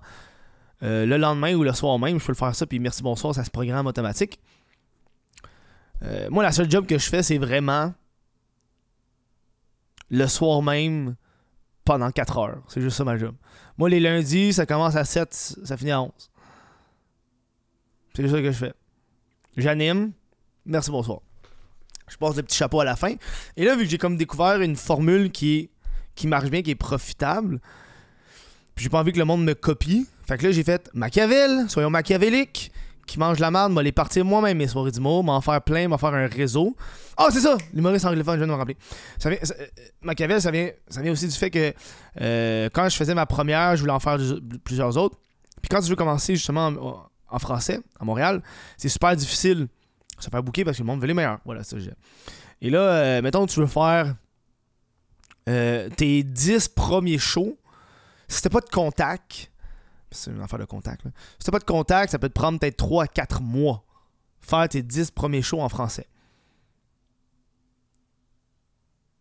euh, 0.83 1.07
le 1.07 1.17
lendemain 1.17 1.55
ou 1.55 1.62
le 1.62 1.73
soir 1.73 1.99
même. 1.99 2.19
Je 2.19 2.27
peux 2.27 2.33
le 2.33 2.37
faire 2.37 2.55
ça, 2.55 2.67
puis 2.67 2.79
merci, 2.79 3.03
bonsoir, 3.03 3.35
ça 3.35 3.45
se 3.45 3.51
programme 3.51 3.87
automatique. 3.87 4.41
Euh, 6.03 6.29
moi, 6.31 6.43
la 6.43 6.53
seule 6.53 6.71
job 6.71 6.87
que 6.87 6.99
je 6.99 7.09
fais, 7.09 7.23
c'est 7.23 7.39
vraiment 7.39 7.95
le 10.11 10.27
soir 10.27 10.62
même 10.62 11.16
pendant 11.85 12.11
4 12.11 12.38
heures. 12.38 12.62
C'est 12.69 12.81
juste 12.81 12.97
ça 12.97 13.05
ma 13.05 13.16
job. 13.16 13.35
Moi, 13.79 13.88
les 13.88 14.01
lundis, 14.01 14.53
ça 14.53 14.66
commence 14.66 14.97
à 14.97 15.05
7, 15.05 15.33
ça 15.64 15.77
finit 15.77 15.92
à 15.92 16.03
11. 16.03 16.11
C'est 18.14 18.23
juste 18.23 18.35
ça 18.35 18.40
que 18.40 18.51
je 18.51 18.57
fais. 18.57 18.73
J'anime. 19.57 20.12
Merci, 20.64 20.90
bonsoir. 20.90 21.21
Je 22.09 22.16
passe 22.16 22.37
le 22.37 22.42
petit 22.42 22.57
chapeau 22.57 22.81
à 22.81 22.85
la 22.85 22.97
fin. 22.97 23.14
Et 23.57 23.64
là, 23.64 23.75
vu 23.77 23.85
que 23.85 23.90
j'ai 23.90 23.99
comme 23.99 24.16
découvert 24.16 24.61
une 24.61 24.77
formule 24.77 25.31
qui, 25.31 25.71
marche 26.25 26.51
bien, 26.51 26.62
qui 26.62 26.71
est 26.71 26.77
profitable, 26.77 27.61
Puis 28.75 28.85
j'ai 28.85 28.88
pas 28.90 29.01
envie 29.01 29.12
que 29.12 29.19
le 29.19 29.25
monde 29.25 29.45
me 29.45 29.55
copie. 29.55 30.07
Fait 30.27 30.38
que 30.38 30.45
là, 30.45 30.53
j'ai 30.53 30.64
fait 30.64 30.90
Machiavel, 30.92 31.69
soyons 31.69 31.90
machiavéliques, 31.90 32.73
qui 33.07 33.19
mange 33.19 33.38
la 33.38 33.51
merde, 33.51 33.73
m'a 33.73 33.83
les 33.83 33.92
partir 33.92 34.25
moi-même 34.25 34.59
mes 34.59 34.66
soirées 34.66 34.90
d'humour, 34.90 35.25
m'en 35.25 35.40
faire 35.40 35.62
plein, 35.62 35.88
m'en 35.88 35.99
faire 35.99 36.14
un 36.14 36.27
réseau. 36.27 36.77
Ah, 37.16 37.29
c'est 37.31 37.40
ça, 37.40 37.57
l'humoriste 37.73 38.05
anglophone, 38.05 38.35
je 38.35 38.38
viens 38.38 38.47
de 38.47 38.53
me 38.53 38.59
rappeler. 38.59 38.77
Ça 39.19 39.31
vient, 39.31 39.38
euh, 39.38 39.66
Machiavel, 40.03 40.42
ça 40.42 40.51
vient, 40.51 40.71
ça 40.88 41.01
vient 41.01 41.12
aussi 41.12 41.27
du 41.27 41.35
fait 41.35 41.51
que 41.51 41.73
euh, 42.21 42.69
quand 42.73 42.88
je 42.88 42.97
faisais 42.97 43.14
ma 43.14 43.25
première, 43.25 43.77
je 43.77 43.81
voulais 43.81 43.92
en 43.92 44.01
faire 44.01 44.19
plusieurs 44.64 44.97
autres. 44.97 45.16
Puis 45.62 45.69
quand 45.71 45.81
tu 45.81 45.88
veux 45.88 45.97
commencer 45.97 46.35
justement 46.35 47.09
en, 47.29 47.38
français, 47.38 47.81
à 47.99 48.05
Montréal, 48.05 48.42
c'est 48.77 48.88
super 48.88 49.14
difficile 49.16 49.69
de 50.19 50.23
se 50.23 50.29
faire 50.29 50.42
bouquer 50.42 50.64
parce 50.64 50.77
que 50.77 50.83
le 50.83 50.87
monde 50.87 51.01
veut 51.01 51.07
les 51.07 51.14
meilleurs. 51.14 51.38
Voilà, 51.45 51.62
ça 51.62 51.79
j'ai. 51.79 51.92
Et 52.61 52.71
là, 52.71 52.81
euh, 52.81 53.23
mettons, 53.23 53.47
tu 53.47 53.61
veux 53.61 53.66
faire 53.66 54.14
tes 55.47 56.25
10 56.25 56.69
premiers 56.69 57.19
shows. 57.19 57.57
Si 58.27 58.42
t'as 58.42 58.51
pas 58.51 58.61
de 58.61 58.69
contact, 58.69 59.53
c'est 60.17 60.31
une 60.31 60.41
affaire 60.41 60.59
de 60.59 60.65
contact. 60.65 61.05
Là. 61.05 61.11
Si 61.39 61.45
t'as 61.47 61.53
pas 61.53 61.59
de 61.59 61.65
contact, 61.65 62.13
ça 62.13 62.19
peut 62.19 62.29
te 62.29 62.35
prendre 62.35 62.59
peut-être 62.59 62.77
3 62.77 63.05
à 63.05 63.07
4 63.07 63.43
mois. 63.43 63.85
Faire 64.41 64.69
tes 64.69 64.83
10 64.83 65.11
premiers 65.11 65.43
shows 65.43 65.61
en 65.61 65.69
français. 65.69 66.07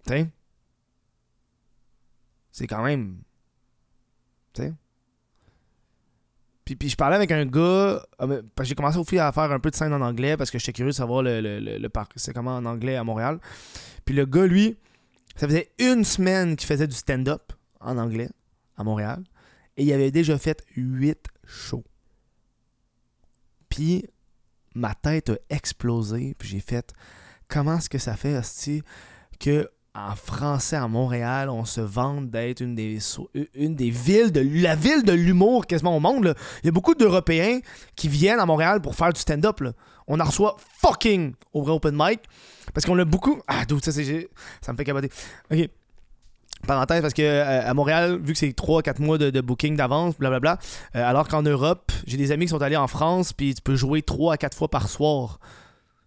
T'sais? 0.06 0.30
C'est 2.52 2.68
quand 2.68 2.84
même. 2.84 3.22
T'sais? 4.54 4.74
Puis, 6.64 6.76
puis 6.76 6.90
je 6.90 6.96
parlais 6.96 7.16
avec 7.16 7.32
un 7.32 7.46
gars. 7.46 8.04
Ah, 8.18 8.28
parce 8.28 8.42
que 8.58 8.64
j'ai 8.66 8.76
commencé 8.76 8.98
aussi 8.98 9.20
à 9.20 9.32
faire 9.32 9.52
un 9.52 9.60
peu 9.60 9.70
de 9.70 9.76
scène 9.76 9.94
en 9.94 10.02
anglais 10.02 10.36
parce 10.38 10.50
que 10.50 10.58
j'étais 10.58 10.74
curieux 10.74 10.92
de 10.92 10.96
savoir 10.96 11.22
le, 11.22 11.42
le, 11.42 11.60
le, 11.60 11.90
c'est 12.16 12.34
comment 12.34 12.56
en 12.56 12.66
anglais 12.66 12.96
à 12.96 13.04
Montréal. 13.04 13.40
Puis 14.04 14.16
le 14.16 14.26
gars, 14.26 14.48
lui, 14.48 14.78
ça 15.36 15.48
faisait 15.48 15.72
une 15.78 16.04
semaine 16.04 16.56
qu'il 16.56 16.68
faisait 16.68 16.88
du 16.88 16.96
stand-up 16.96 17.54
en 17.80 17.98
anglais 17.98 18.30
à 18.78 18.84
Montréal. 18.84 19.24
Et 19.78 19.84
il 19.84 19.94
avait 19.94 20.12
déjà 20.12 20.38
fait 20.38 20.64
8 20.76 21.18
shows. 21.46 21.84
Puis 23.70 24.06
ma 24.74 24.94
tête 24.94 25.30
a 25.30 25.36
explosé. 25.50 26.36
Puis 26.38 26.50
j'ai 26.50 26.60
fait 26.60 26.94
comment 27.48 27.78
est-ce 27.78 27.90
que 27.90 27.98
ça 27.98 28.16
fait, 28.16 28.38
Hostie, 28.38 28.84
que 29.40 29.70
en 29.96 30.14
français 30.14 30.76
à 30.76 30.90
Montréal, 30.90 31.50
on 31.50 31.64
se 31.64 31.80
vante 31.80 32.30
d'être 32.30 32.60
une 32.60 32.76
des, 32.76 33.00
une 33.54 33.76
des 33.76 33.90
villes 33.90 34.32
de 34.32 34.42
la 34.62 34.76
ville 34.76 35.04
de 35.04 35.14
l'humour 35.14 35.66
quasiment 35.66 35.96
au 35.96 36.02
monde. 36.02 36.36
Il 36.62 36.66
y 36.66 36.70
a 36.70 36.72
beaucoup 36.74 36.96
d'Européens 36.96 37.60
qui 37.96 38.10
viennent 38.10 38.42
à 38.42 38.46
Montréal 38.46 38.82
pour 38.82 38.94
faire 38.96 39.14
du 39.14 39.22
stand-up. 39.22 39.62
On 40.08 40.20
en 40.20 40.26
reçoit 40.26 40.58
fucking 40.82 41.34
au 41.54 41.64
vrai 41.64 41.72
open 41.72 41.96
mic. 41.98 42.20
Parce 42.74 42.86
qu'on 42.86 43.00
a 43.00 43.06
beaucoup. 43.06 43.42
Ah, 43.48 43.64
d'où 43.66 43.80
ça, 43.80 43.92
ça 43.94 44.72
me 44.74 44.78
fait 44.78 44.84
capoter. 44.84 45.10
Ok. 45.50 45.70
Parenthèse, 46.66 47.02
parce 47.02 47.14
que 47.14 47.22
euh, 47.22 47.70
à 47.70 47.74
Montréal, 47.74 48.20
vu 48.22 48.34
que 48.34 48.40
c'est 48.40 48.50
3-4 48.50 49.02
mois 49.02 49.18
de, 49.18 49.42
booking 49.42 49.76
d'avance, 49.76 50.18
blablabla, 50.18 50.58
euh, 50.96 51.10
alors 51.10 51.28
qu'en 51.28 51.42
Europe, 51.42 51.92
j'ai 52.06 52.18
des 52.18 52.32
amis 52.32 52.46
qui 52.46 52.50
sont 52.50 52.62
allés 52.62 52.76
en 52.76 52.88
France, 52.88 53.34
puis 53.34 53.54
tu 53.56 53.62
peux 53.62 53.76
jouer 53.76 54.02
3 54.02 54.34
à 54.34 54.38
4 54.38 54.56
fois 54.58 54.70
par 54.70 54.90
soir. 54.90 55.40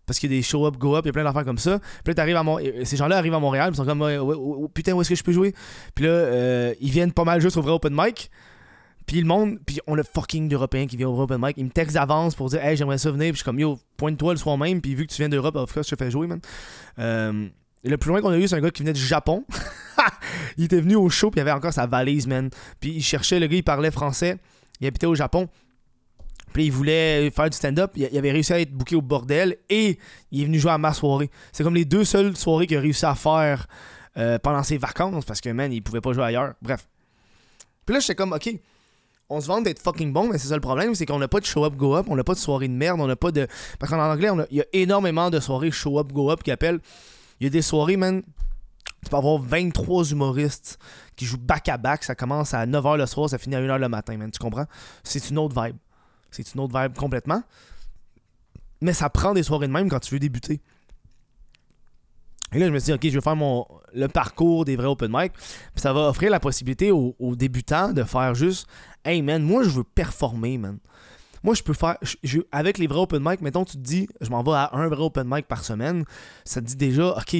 Parce 0.08 0.18
qu'il 0.18 0.32
y 0.32 0.34
a 0.34 0.38
des 0.38 0.42
show-up, 0.42 0.78
go-up, 0.78 1.04
il 1.04 1.08
y 1.08 1.10
a 1.10 1.12
plein 1.12 1.22
d'affaires 1.22 1.44
comme 1.44 1.58
ça. 1.58 1.78
Puis 2.02 2.14
là, 2.14 2.24
à 2.24 2.84
ces 2.84 2.96
gens-là 2.96 3.18
arrivent 3.18 3.34
à 3.34 3.40
Montréal, 3.40 3.70
ils 3.72 3.76
sont 3.76 3.84
comme, 3.84 4.68
putain, 4.72 4.94
où 4.94 5.02
est-ce 5.02 5.10
que 5.10 5.14
je 5.14 5.22
peux 5.22 5.32
jouer? 5.32 5.54
Puis 5.94 6.06
là, 6.06 6.10
euh, 6.10 6.74
ils 6.80 6.90
viennent 6.90 7.12
pas 7.12 7.24
mal 7.24 7.42
juste 7.42 7.58
au 7.58 7.62
vrai 7.62 7.72
open 7.72 7.92
mic. 7.94 8.30
Puis 9.04 9.20
le 9.20 9.26
monde, 9.26 9.58
puis 9.66 9.80
on 9.86 9.98
a 9.98 10.02
fucking 10.02 10.48
d'Européens 10.48 10.86
qui 10.86 10.96
viennent 10.96 11.10
au 11.10 11.20
open 11.20 11.38
mic. 11.38 11.56
Ils 11.58 11.66
me 11.66 11.70
textent 11.70 11.94
d'avance 11.94 12.34
pour 12.34 12.48
dire, 12.48 12.64
hey, 12.64 12.74
j'aimerais 12.74 12.96
ça 12.96 13.10
venir. 13.10 13.26
Puis 13.26 13.32
je 13.32 13.36
suis 13.38 13.44
comme, 13.44 13.58
yo, 13.58 13.78
pointe-toi 13.98 14.32
le 14.32 14.38
soir 14.38 14.56
même. 14.56 14.80
Puis 14.80 14.94
vu 14.94 15.06
que 15.06 15.12
tu 15.12 15.20
viens 15.20 15.28
d'Europe, 15.28 15.56
of 15.56 15.72
course, 15.74 15.90
je 15.90 15.94
te 15.94 16.02
fais 16.02 16.10
jouer, 16.10 16.26
man. 16.26 16.40
le 16.96 17.96
plus 17.98 18.08
loin 18.08 18.22
qu'on 18.22 18.30
a 18.30 18.38
eu, 18.38 18.48
c'est 18.48 18.56
un 18.56 18.60
gars 18.60 18.70
qui 18.70 18.82
venait 18.82 18.94
du 18.94 19.04
Japon. 19.04 19.44
il 20.56 20.64
était 20.64 20.80
venu 20.80 20.96
au 20.96 21.08
show, 21.08 21.30
puis 21.30 21.38
il 21.38 21.42
avait 21.42 21.52
encore 21.52 21.72
sa 21.72 21.86
valise, 21.86 22.26
man. 22.26 22.50
Puis 22.80 22.90
il 22.90 23.02
cherchait, 23.02 23.38
le 23.40 23.46
gars, 23.46 23.56
il 23.56 23.64
parlait 23.64 23.90
français. 23.90 24.38
Il 24.80 24.86
habitait 24.86 25.06
au 25.06 25.14
Japon. 25.14 25.48
Puis 26.52 26.66
il 26.66 26.72
voulait 26.72 27.30
faire 27.30 27.50
du 27.50 27.56
stand-up. 27.56 27.92
Il 27.96 28.16
avait 28.16 28.30
réussi 28.30 28.52
à 28.52 28.60
être 28.60 28.72
booké 28.72 28.96
au 28.96 29.02
bordel 29.02 29.56
et 29.68 29.98
il 30.30 30.42
est 30.42 30.44
venu 30.44 30.58
jouer 30.58 30.72
à 30.72 30.78
ma 30.78 30.92
soirée. 30.92 31.30
C'est 31.52 31.62
comme 31.62 31.74
les 31.74 31.84
deux 31.84 32.04
seules 32.04 32.36
soirées 32.36 32.66
qu'il 32.66 32.76
a 32.76 32.80
réussi 32.80 33.04
à 33.04 33.14
faire 33.14 33.66
euh, 34.16 34.38
pendant 34.38 34.62
ses 34.62 34.78
vacances 34.78 35.24
parce 35.24 35.40
que, 35.40 35.50
man, 35.50 35.72
il 35.72 35.82
pouvait 35.82 36.00
pas 36.00 36.12
jouer 36.12 36.24
ailleurs. 36.24 36.54
Bref. 36.62 36.88
Puis 37.84 37.94
là, 37.94 38.00
j'étais 38.00 38.14
comme, 38.14 38.32
ok, 38.32 38.50
on 39.30 39.40
se 39.40 39.46
vante 39.46 39.64
d'être 39.64 39.80
fucking 39.80 40.12
bon, 40.12 40.28
mais 40.28 40.38
c'est 40.38 40.48
ça 40.48 40.54
le 40.54 40.60
problème, 40.60 40.94
c'est 40.94 41.04
qu'on 41.04 41.18
n'a 41.18 41.28
pas 41.28 41.40
de 41.40 41.44
show-up, 41.44 41.74
go-up, 41.74 42.06
on 42.08 42.16
n'a 42.16 42.24
pas 42.24 42.34
de 42.34 42.38
soirée 42.38 42.68
de 42.68 42.72
merde, 42.72 43.00
on 43.00 43.06
n'a 43.06 43.16
pas 43.16 43.30
de. 43.30 43.46
Parce 43.78 43.92
qu'en 43.92 44.00
anglais, 44.00 44.30
il 44.50 44.56
y 44.56 44.60
a 44.60 44.66
énormément 44.72 45.28
de 45.30 45.38
soirées 45.38 45.70
show-up, 45.70 46.12
go-up 46.12 46.42
qui 46.42 46.50
appellent. 46.50 46.80
Il 47.40 47.44
y 47.44 47.46
a 47.46 47.50
des 47.50 47.62
soirées, 47.62 47.96
man, 47.96 48.22
tu 49.04 49.10
peux 49.10 49.16
avoir 49.16 49.38
23 49.38 50.10
humoristes 50.10 50.78
qui 51.16 51.24
jouent 51.24 51.38
back-à-back. 51.38 52.04
Ça 52.04 52.14
commence 52.14 52.54
à 52.54 52.66
9h 52.66 52.96
le 52.96 53.06
soir, 53.06 53.30
ça 53.30 53.38
finit 53.38 53.56
à 53.56 53.60
1h 53.60 53.78
le 53.78 53.88
matin, 53.88 54.16
man. 54.16 54.30
Tu 54.30 54.38
comprends? 54.38 54.66
C'est 55.02 55.30
une 55.30 55.38
autre 55.38 55.60
vibe. 55.60 55.76
C'est 56.30 56.54
une 56.54 56.60
autre 56.60 56.78
vibe 56.78 56.94
complètement. 56.94 57.42
Mais 58.80 58.92
ça 58.92 59.08
prend 59.10 59.34
des 59.34 59.42
soirées 59.42 59.66
de 59.66 59.72
même 59.72 59.88
quand 59.88 60.00
tu 60.00 60.14
veux 60.14 60.20
débuter. 60.20 60.60
Et 62.52 62.58
là, 62.58 62.66
je 62.66 62.72
me 62.72 62.78
suis 62.78 62.86
dit, 62.86 62.92
OK, 62.92 63.04
je 63.04 63.18
vais 63.18 63.20
faire 63.20 63.36
mon, 63.36 63.66
le 63.92 64.08
parcours 64.08 64.64
des 64.64 64.76
vrais 64.76 64.86
open 64.86 65.10
mic. 65.12 65.32
Puis 65.32 65.82
ça 65.82 65.92
va 65.92 66.08
offrir 66.08 66.30
la 66.30 66.40
possibilité 66.40 66.90
aux, 66.90 67.14
débutants 67.36 67.92
de 67.92 68.02
faire 68.04 68.34
juste, 68.34 68.66
hey 69.04 69.22
man, 69.22 69.42
moi 69.42 69.62
je 69.62 69.70
veux 69.70 69.84
performer, 69.84 70.58
man. 70.58 70.78
Moi, 71.44 71.54
je 71.54 71.62
peux 71.62 71.72
faire. 71.72 71.96
avec 72.50 72.78
les 72.78 72.88
vrais 72.88 72.98
open 72.98 73.22
mic, 73.24 73.40
mettons, 73.40 73.64
tu 73.64 73.76
te 73.76 73.82
dis, 73.82 74.08
je 74.20 74.28
m'en 74.30 74.42
vais 74.42 74.52
à 74.52 74.70
un 74.72 74.88
vrai 74.88 75.02
open 75.02 75.26
mic 75.28 75.46
par 75.46 75.64
semaine. 75.64 76.04
Ça 76.44 76.60
te 76.60 76.66
dit 76.66 76.76
déjà, 76.76 77.16
OK, 77.16 77.36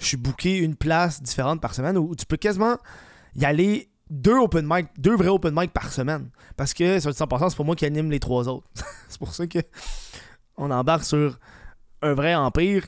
je 0.00 0.06
suis 0.06 0.16
booké 0.16 0.58
une 0.58 0.74
place 0.74 1.22
différente 1.22 1.60
par 1.60 1.74
semaine 1.74 1.96
où 1.98 2.16
tu 2.16 2.26
peux 2.26 2.36
quasiment 2.36 2.76
y 3.36 3.44
aller 3.44 3.88
deux 4.08 4.36
open 4.36 4.66
mic, 4.68 4.88
deux 4.98 5.14
vrais 5.14 5.28
open 5.28 5.54
mic 5.54 5.72
par 5.72 5.92
semaine. 5.92 6.30
Parce 6.56 6.74
que 6.74 6.98
sur 6.98 7.10
le 7.10 7.14
100%, 7.14 7.50
c'est 7.50 7.56
pour 7.56 7.64
moi 7.64 7.76
qui 7.76 7.84
anime 7.84 8.10
les 8.10 8.18
trois 8.18 8.48
autres. 8.48 8.66
c'est 9.08 9.18
pour 9.18 9.32
ça 9.32 9.46
que 9.46 9.60
on 10.56 10.70
embarque 10.70 11.04
sur 11.04 11.38
un 12.02 12.14
vrai 12.14 12.34
empire. 12.34 12.86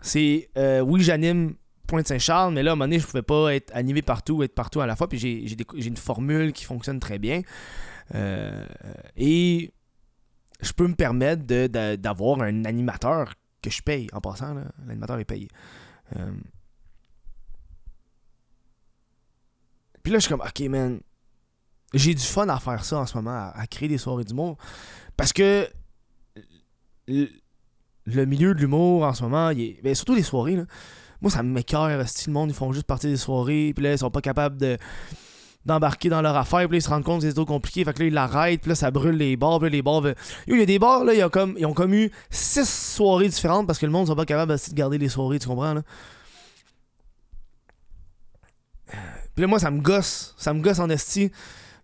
C'est 0.00 0.48
euh, 0.56 0.80
oui, 0.80 1.02
j'anime 1.02 1.54
Pointe-Saint-Charles, 1.86 2.54
mais 2.54 2.62
là, 2.62 2.70
à 2.70 2.72
un 2.72 2.76
moment 2.76 2.86
donné, 2.86 2.98
je 2.98 3.06
pouvais 3.06 3.22
pas 3.22 3.54
être 3.54 3.74
animé 3.74 4.02
partout, 4.02 4.42
être 4.42 4.54
partout 4.54 4.80
à 4.80 4.86
la 4.86 4.96
fois. 4.96 5.08
Puis 5.08 5.18
j'ai 5.18 5.86
une 5.86 5.96
formule 5.96 6.52
qui 6.52 6.64
fonctionne 6.64 7.00
très 7.00 7.18
bien. 7.18 7.42
Euh, 8.14 8.64
et 9.16 9.72
je 10.60 10.72
peux 10.72 10.86
me 10.86 10.94
permettre 10.94 11.44
d'avoir 11.96 12.42
un 12.42 12.64
animateur 12.64 13.34
que 13.62 13.70
je 13.70 13.82
paye 13.82 14.08
en 14.12 14.20
passant. 14.20 14.54
L'animateur 14.86 15.18
est 15.18 15.24
payé. 15.24 15.48
Puis 20.02 20.12
là, 20.12 20.18
je 20.18 20.26
suis 20.26 20.28
comme, 20.28 20.42
ok, 20.46 20.60
man, 20.68 21.00
j'ai 21.94 22.14
du 22.14 22.22
fun 22.22 22.48
à 22.48 22.58
faire 22.58 22.84
ça 22.84 22.98
en 22.98 23.06
ce 23.06 23.16
moment, 23.16 23.50
à, 23.54 23.66
créer 23.66 23.88
des 23.88 23.98
soirées 23.98 24.24
d'humour. 24.24 24.58
Parce 25.16 25.32
que 25.32 25.68
le, 27.06 28.24
milieu 28.26 28.54
de 28.54 28.60
l'humour 28.60 29.04
en 29.04 29.14
ce 29.14 29.22
moment, 29.22 29.50
est, 29.50 29.80
ben, 29.82 29.94
surtout 29.94 30.14
les 30.14 30.22
soirées, 30.22 30.56
là, 30.56 30.64
moi, 31.22 31.30
ça 31.30 31.42
m'écœure. 31.42 32.06
Si 32.06 32.26
le 32.26 32.34
monde, 32.34 32.50
ils 32.50 32.54
font 32.54 32.72
juste 32.72 32.86
partir 32.86 33.08
des 33.08 33.16
soirées, 33.16 33.72
puis 33.74 33.82
là, 33.82 33.92
ils 33.92 33.98
sont 33.98 34.10
pas 34.10 34.20
capables 34.20 34.58
de 34.58 34.76
d'embarquer 35.66 36.08
dans 36.08 36.20
leur 36.20 36.36
affaire, 36.36 36.68
puis 36.68 36.72
là, 36.72 36.76
ils 36.76 36.82
se 36.82 36.88
rendent 36.88 37.04
compte 37.04 37.20
que 37.20 37.28
c'est 37.28 37.34
trop 37.34 37.46
compliqué, 37.46 37.84
fait 37.84 37.92
que 37.92 38.00
là, 38.00 38.06
ils 38.06 38.12
l'arrêtent, 38.12 38.60
puis 38.60 38.68
là, 38.70 38.74
ça 38.74 38.90
brûle 38.90 39.16
les 39.16 39.36
bars, 39.36 39.58
puis 39.58 39.70
là, 39.70 39.72
les 39.72 39.82
bars... 39.82 40.02
Il 40.46 40.58
y 40.58 40.62
a 40.62 40.66
des 40.66 40.78
bars, 40.78 41.04
là, 41.04 41.14
ils 41.14 41.24
ont, 41.24 41.74
comme, 41.74 41.94
eu 41.94 42.10
six 42.30 42.68
soirées 42.68 43.28
différentes 43.28 43.66
parce 43.66 43.78
que 43.78 43.86
le 43.86 43.92
monde 43.92 44.08
n'est 44.08 44.14
pas 44.14 44.26
capable 44.26 44.52
de 44.52 44.74
garder 44.74 44.98
les 44.98 45.08
soirées, 45.08 45.38
tu 45.38 45.48
comprends, 45.48 45.74
là? 45.74 45.82
Puis 49.34 49.42
là, 49.42 49.46
moi, 49.48 49.58
ça 49.58 49.70
me 49.70 49.80
gosse, 49.80 50.34
ça 50.38 50.52
me 50.52 50.60
gosse 50.60 50.78
en 50.78 50.88
esti 50.90 51.32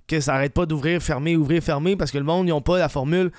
que 0.07 0.21
ça 0.21 0.35
arrête 0.35 0.53
pas 0.53 0.67
d'ouvrir, 0.67 1.03
fermer, 1.03 1.37
ouvrir, 1.37 1.63
fermer, 1.63 1.97
parce 1.97 2.11
que 2.11 2.19
le 2.19 2.25
monde, 2.25 2.47
ils 2.49 2.53
ont 2.53 2.61
pas 2.61 2.79
la 2.79 2.89
formule. 2.89 3.33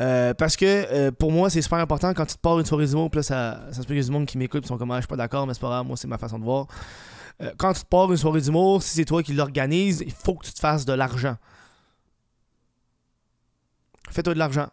Euh, 0.00 0.34
parce 0.34 0.56
que 0.56 0.64
euh, 0.66 1.12
pour 1.12 1.30
moi, 1.30 1.50
c'est 1.50 1.62
super 1.62 1.78
important 1.78 2.12
quand 2.14 2.26
tu 2.26 2.34
te 2.34 2.40
pars 2.40 2.58
une 2.58 2.66
soirée 2.66 2.86
d'humour, 2.86 3.10
puis 3.10 3.18
là, 3.18 3.22
ça, 3.22 3.60
ça 3.70 3.82
se 3.82 3.86
peut 3.86 3.94
qu'il 3.94 4.02
y 4.02 4.04
du 4.04 4.10
monde 4.10 4.26
qui 4.26 4.38
m'écoute, 4.38 4.64
ils 4.64 4.68
sont 4.68 4.76
comme, 4.76 4.90
ah, 4.90 4.96
je 4.96 5.02
suis 5.02 5.08
pas 5.08 5.16
d'accord, 5.16 5.46
mais 5.46 5.54
c'est 5.54 5.60
pas 5.60 5.68
grave, 5.68 5.86
moi, 5.86 5.96
c'est 5.96 6.08
ma 6.08 6.18
façon 6.18 6.38
de 6.38 6.44
voir. 6.44 6.66
Euh, 7.42 7.52
quand 7.58 7.72
tu 7.72 7.80
te 7.82 7.86
pars 7.86 8.10
une 8.10 8.16
soirée 8.16 8.40
d'humour, 8.40 8.82
si 8.82 8.94
c'est 8.94 9.04
toi 9.04 9.22
qui 9.22 9.32
l'organise, 9.32 10.02
il 10.06 10.12
faut 10.12 10.34
que 10.34 10.46
tu 10.46 10.52
te 10.52 10.60
fasses 10.60 10.84
de 10.84 10.92
l'argent. 10.92 11.36
Fais-toi 14.10 14.34
de 14.34 14.38
l'argent. 14.38 14.68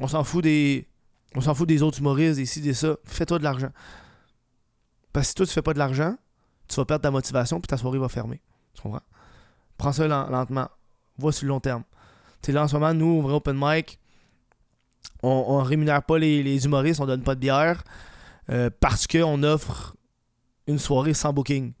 On 0.00 0.08
s'en 0.08 0.24
fout 0.24 0.44
des. 0.44 0.88
On 1.34 1.40
s'en 1.40 1.54
fout 1.54 1.68
des 1.68 1.82
autres 1.82 1.98
humoristes, 1.98 2.36
des 2.36 2.46
ci, 2.46 2.60
des 2.60 2.74
ça. 2.74 2.96
Fais-toi 3.04 3.38
de 3.38 3.44
l'argent. 3.44 3.70
Parce 5.12 5.26
que 5.26 5.28
si 5.28 5.34
toi 5.34 5.46
tu 5.46 5.52
fais 5.52 5.62
pas 5.62 5.74
de 5.74 5.78
l'argent, 5.78 6.16
tu 6.68 6.76
vas 6.76 6.84
perdre 6.84 7.02
ta 7.02 7.10
motivation 7.10 7.60
puis 7.60 7.66
ta 7.66 7.76
soirée 7.76 7.98
va 7.98 8.08
fermer. 8.08 8.40
Tu 8.74 8.82
comprends? 8.82 9.02
Prends 9.76 9.92
ça 9.92 10.06
lentement. 10.06 10.68
Vois 11.18 11.32
sur 11.32 11.44
le 11.44 11.48
long 11.48 11.60
terme. 11.60 11.82
Tu 12.42 12.52
là 12.52 12.62
en 12.64 12.68
ce 12.68 12.74
moment, 12.74 12.94
nous, 12.94 13.18
au 13.18 13.22
vrai 13.22 13.34
open 13.34 13.56
mic, 13.58 13.98
on, 15.22 15.58
ne 15.60 15.64
rémunère 15.64 16.02
pas 16.02 16.18
les, 16.18 16.64
humoristes, 16.64 17.00
on 17.00 17.06
donne 17.06 17.22
pas 17.22 17.34
de 17.34 17.40
bière. 17.40 17.82
Euh, 18.50 18.70
parce 18.80 19.06
qu'on 19.06 19.42
offre 19.42 19.94
une 20.66 20.78
soirée 20.78 21.14
sans 21.14 21.32
booking. 21.32 21.72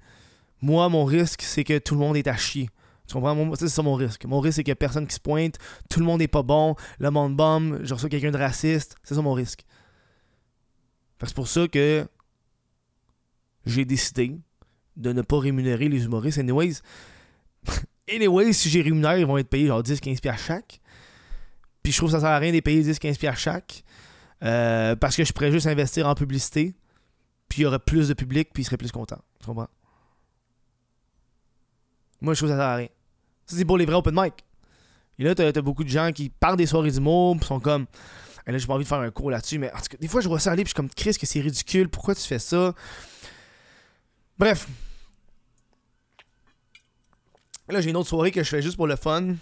Moi, 0.60 0.88
mon 0.88 1.04
risque, 1.04 1.42
c'est 1.42 1.64
que 1.64 1.78
tout 1.78 1.94
le 1.94 2.00
monde 2.00 2.16
est 2.16 2.28
à 2.28 2.36
chier. 2.36 2.68
Tu 3.06 3.14
comprends? 3.14 3.54
C'est 3.56 3.68
ça 3.68 3.82
mon 3.82 3.94
risque. 3.94 4.24
Mon 4.24 4.40
risque, 4.40 4.62
c'est 4.64 4.70
a 4.70 4.74
personne 4.74 5.06
qui 5.06 5.14
se 5.14 5.20
pointe, 5.20 5.58
tout 5.90 6.00
le 6.00 6.06
monde 6.06 6.20
n'est 6.20 6.28
pas 6.28 6.42
bon, 6.42 6.76
le 6.98 7.10
monde 7.10 7.36
bombe, 7.36 7.80
je 7.82 7.92
reçois 7.94 8.08
quelqu'un 8.08 8.30
de 8.30 8.38
raciste. 8.38 8.96
C'est 9.02 9.14
ça 9.14 9.22
mon 9.22 9.32
risque. 9.32 9.64
C'est 11.24 11.34
pour 11.34 11.46
ça 11.46 11.68
que 11.68 12.06
j'ai 13.64 13.84
décidé 13.84 14.36
de 14.96 15.12
ne 15.12 15.22
pas 15.22 15.38
rémunérer 15.38 15.88
les 15.88 16.04
humoristes. 16.04 16.38
Anyways, 16.38 16.80
anyways 18.10 18.52
si 18.52 18.68
j'ai 18.68 18.82
rémunéré, 18.82 19.20
ils 19.20 19.26
vont 19.26 19.38
être 19.38 19.48
payés 19.48 19.68
genre 19.68 19.82
10-15$ 19.82 20.38
chaque. 20.38 20.80
Puis 21.82 21.92
je 21.92 21.98
trouve 21.98 22.10
que 22.10 22.16
ça 22.16 22.20
sert 22.20 22.28
à 22.28 22.38
rien 22.38 22.50
de 22.50 22.54
les 22.54 22.62
payer 22.62 22.82
10-15$ 22.82 23.36
chaque. 23.36 23.84
Euh, 24.42 24.96
parce 24.96 25.16
que 25.16 25.24
je 25.24 25.32
pourrais 25.32 25.52
juste 25.52 25.66
investir 25.66 26.08
en 26.08 26.14
publicité. 26.14 26.74
Puis 27.52 27.60
il 27.60 27.64
y 27.64 27.66
aurait 27.66 27.78
plus 27.78 28.08
de 28.08 28.14
public, 28.14 28.48
puis 28.54 28.62
ils 28.62 28.64
seraient 28.64 28.78
plus 28.78 28.90
contents. 28.90 29.20
Tu 29.38 29.44
comprends? 29.44 29.68
Moi, 32.22 32.32
je 32.32 32.38
trouve 32.38 32.48
que 32.48 32.54
ça 32.54 32.58
sert 32.58 32.66
à 32.66 32.76
rien. 32.76 32.88
Ça, 33.44 33.58
c'est 33.58 33.66
pour 33.66 33.76
les 33.76 33.84
vrais 33.84 33.96
open 33.96 34.14
mic. 34.16 34.32
Et 35.18 35.24
là, 35.24 35.34
t'as 35.34 35.48
as 35.48 35.60
beaucoup 35.60 35.84
de 35.84 35.90
gens 35.90 36.12
qui 36.12 36.30
parlent 36.30 36.56
des 36.56 36.64
soirées 36.64 36.90
d'humour, 36.90 37.36
puis 37.36 37.44
sont 37.44 37.60
comme. 37.60 37.84
Et 38.46 38.52
là, 38.52 38.56
j'ai 38.56 38.66
pas 38.66 38.72
envie 38.72 38.84
de 38.84 38.88
faire 38.88 39.00
un 39.00 39.10
cours 39.10 39.30
là-dessus, 39.30 39.58
mais 39.58 39.70
en 39.70 39.76
tout 39.76 39.88
cas, 39.90 39.98
des 39.98 40.08
fois, 40.08 40.22
je 40.22 40.28
vois 40.28 40.40
ça 40.40 40.52
aller, 40.52 40.64
puis 40.64 40.70
je 40.70 40.74
suis 40.74 40.76
comme, 40.76 40.88
Chris, 40.88 41.12
que 41.20 41.26
c'est 41.26 41.40
ridicule, 41.40 41.90
pourquoi 41.90 42.14
tu 42.14 42.22
fais 42.22 42.38
ça? 42.38 42.74
Bref. 44.38 44.66
Là, 47.68 47.82
j'ai 47.82 47.90
une 47.90 47.96
autre 47.98 48.08
soirée 48.08 48.30
que 48.30 48.42
je 48.42 48.48
fais 48.48 48.62
juste 48.62 48.76
pour 48.76 48.86
le 48.86 48.96
fun. 48.96 49.34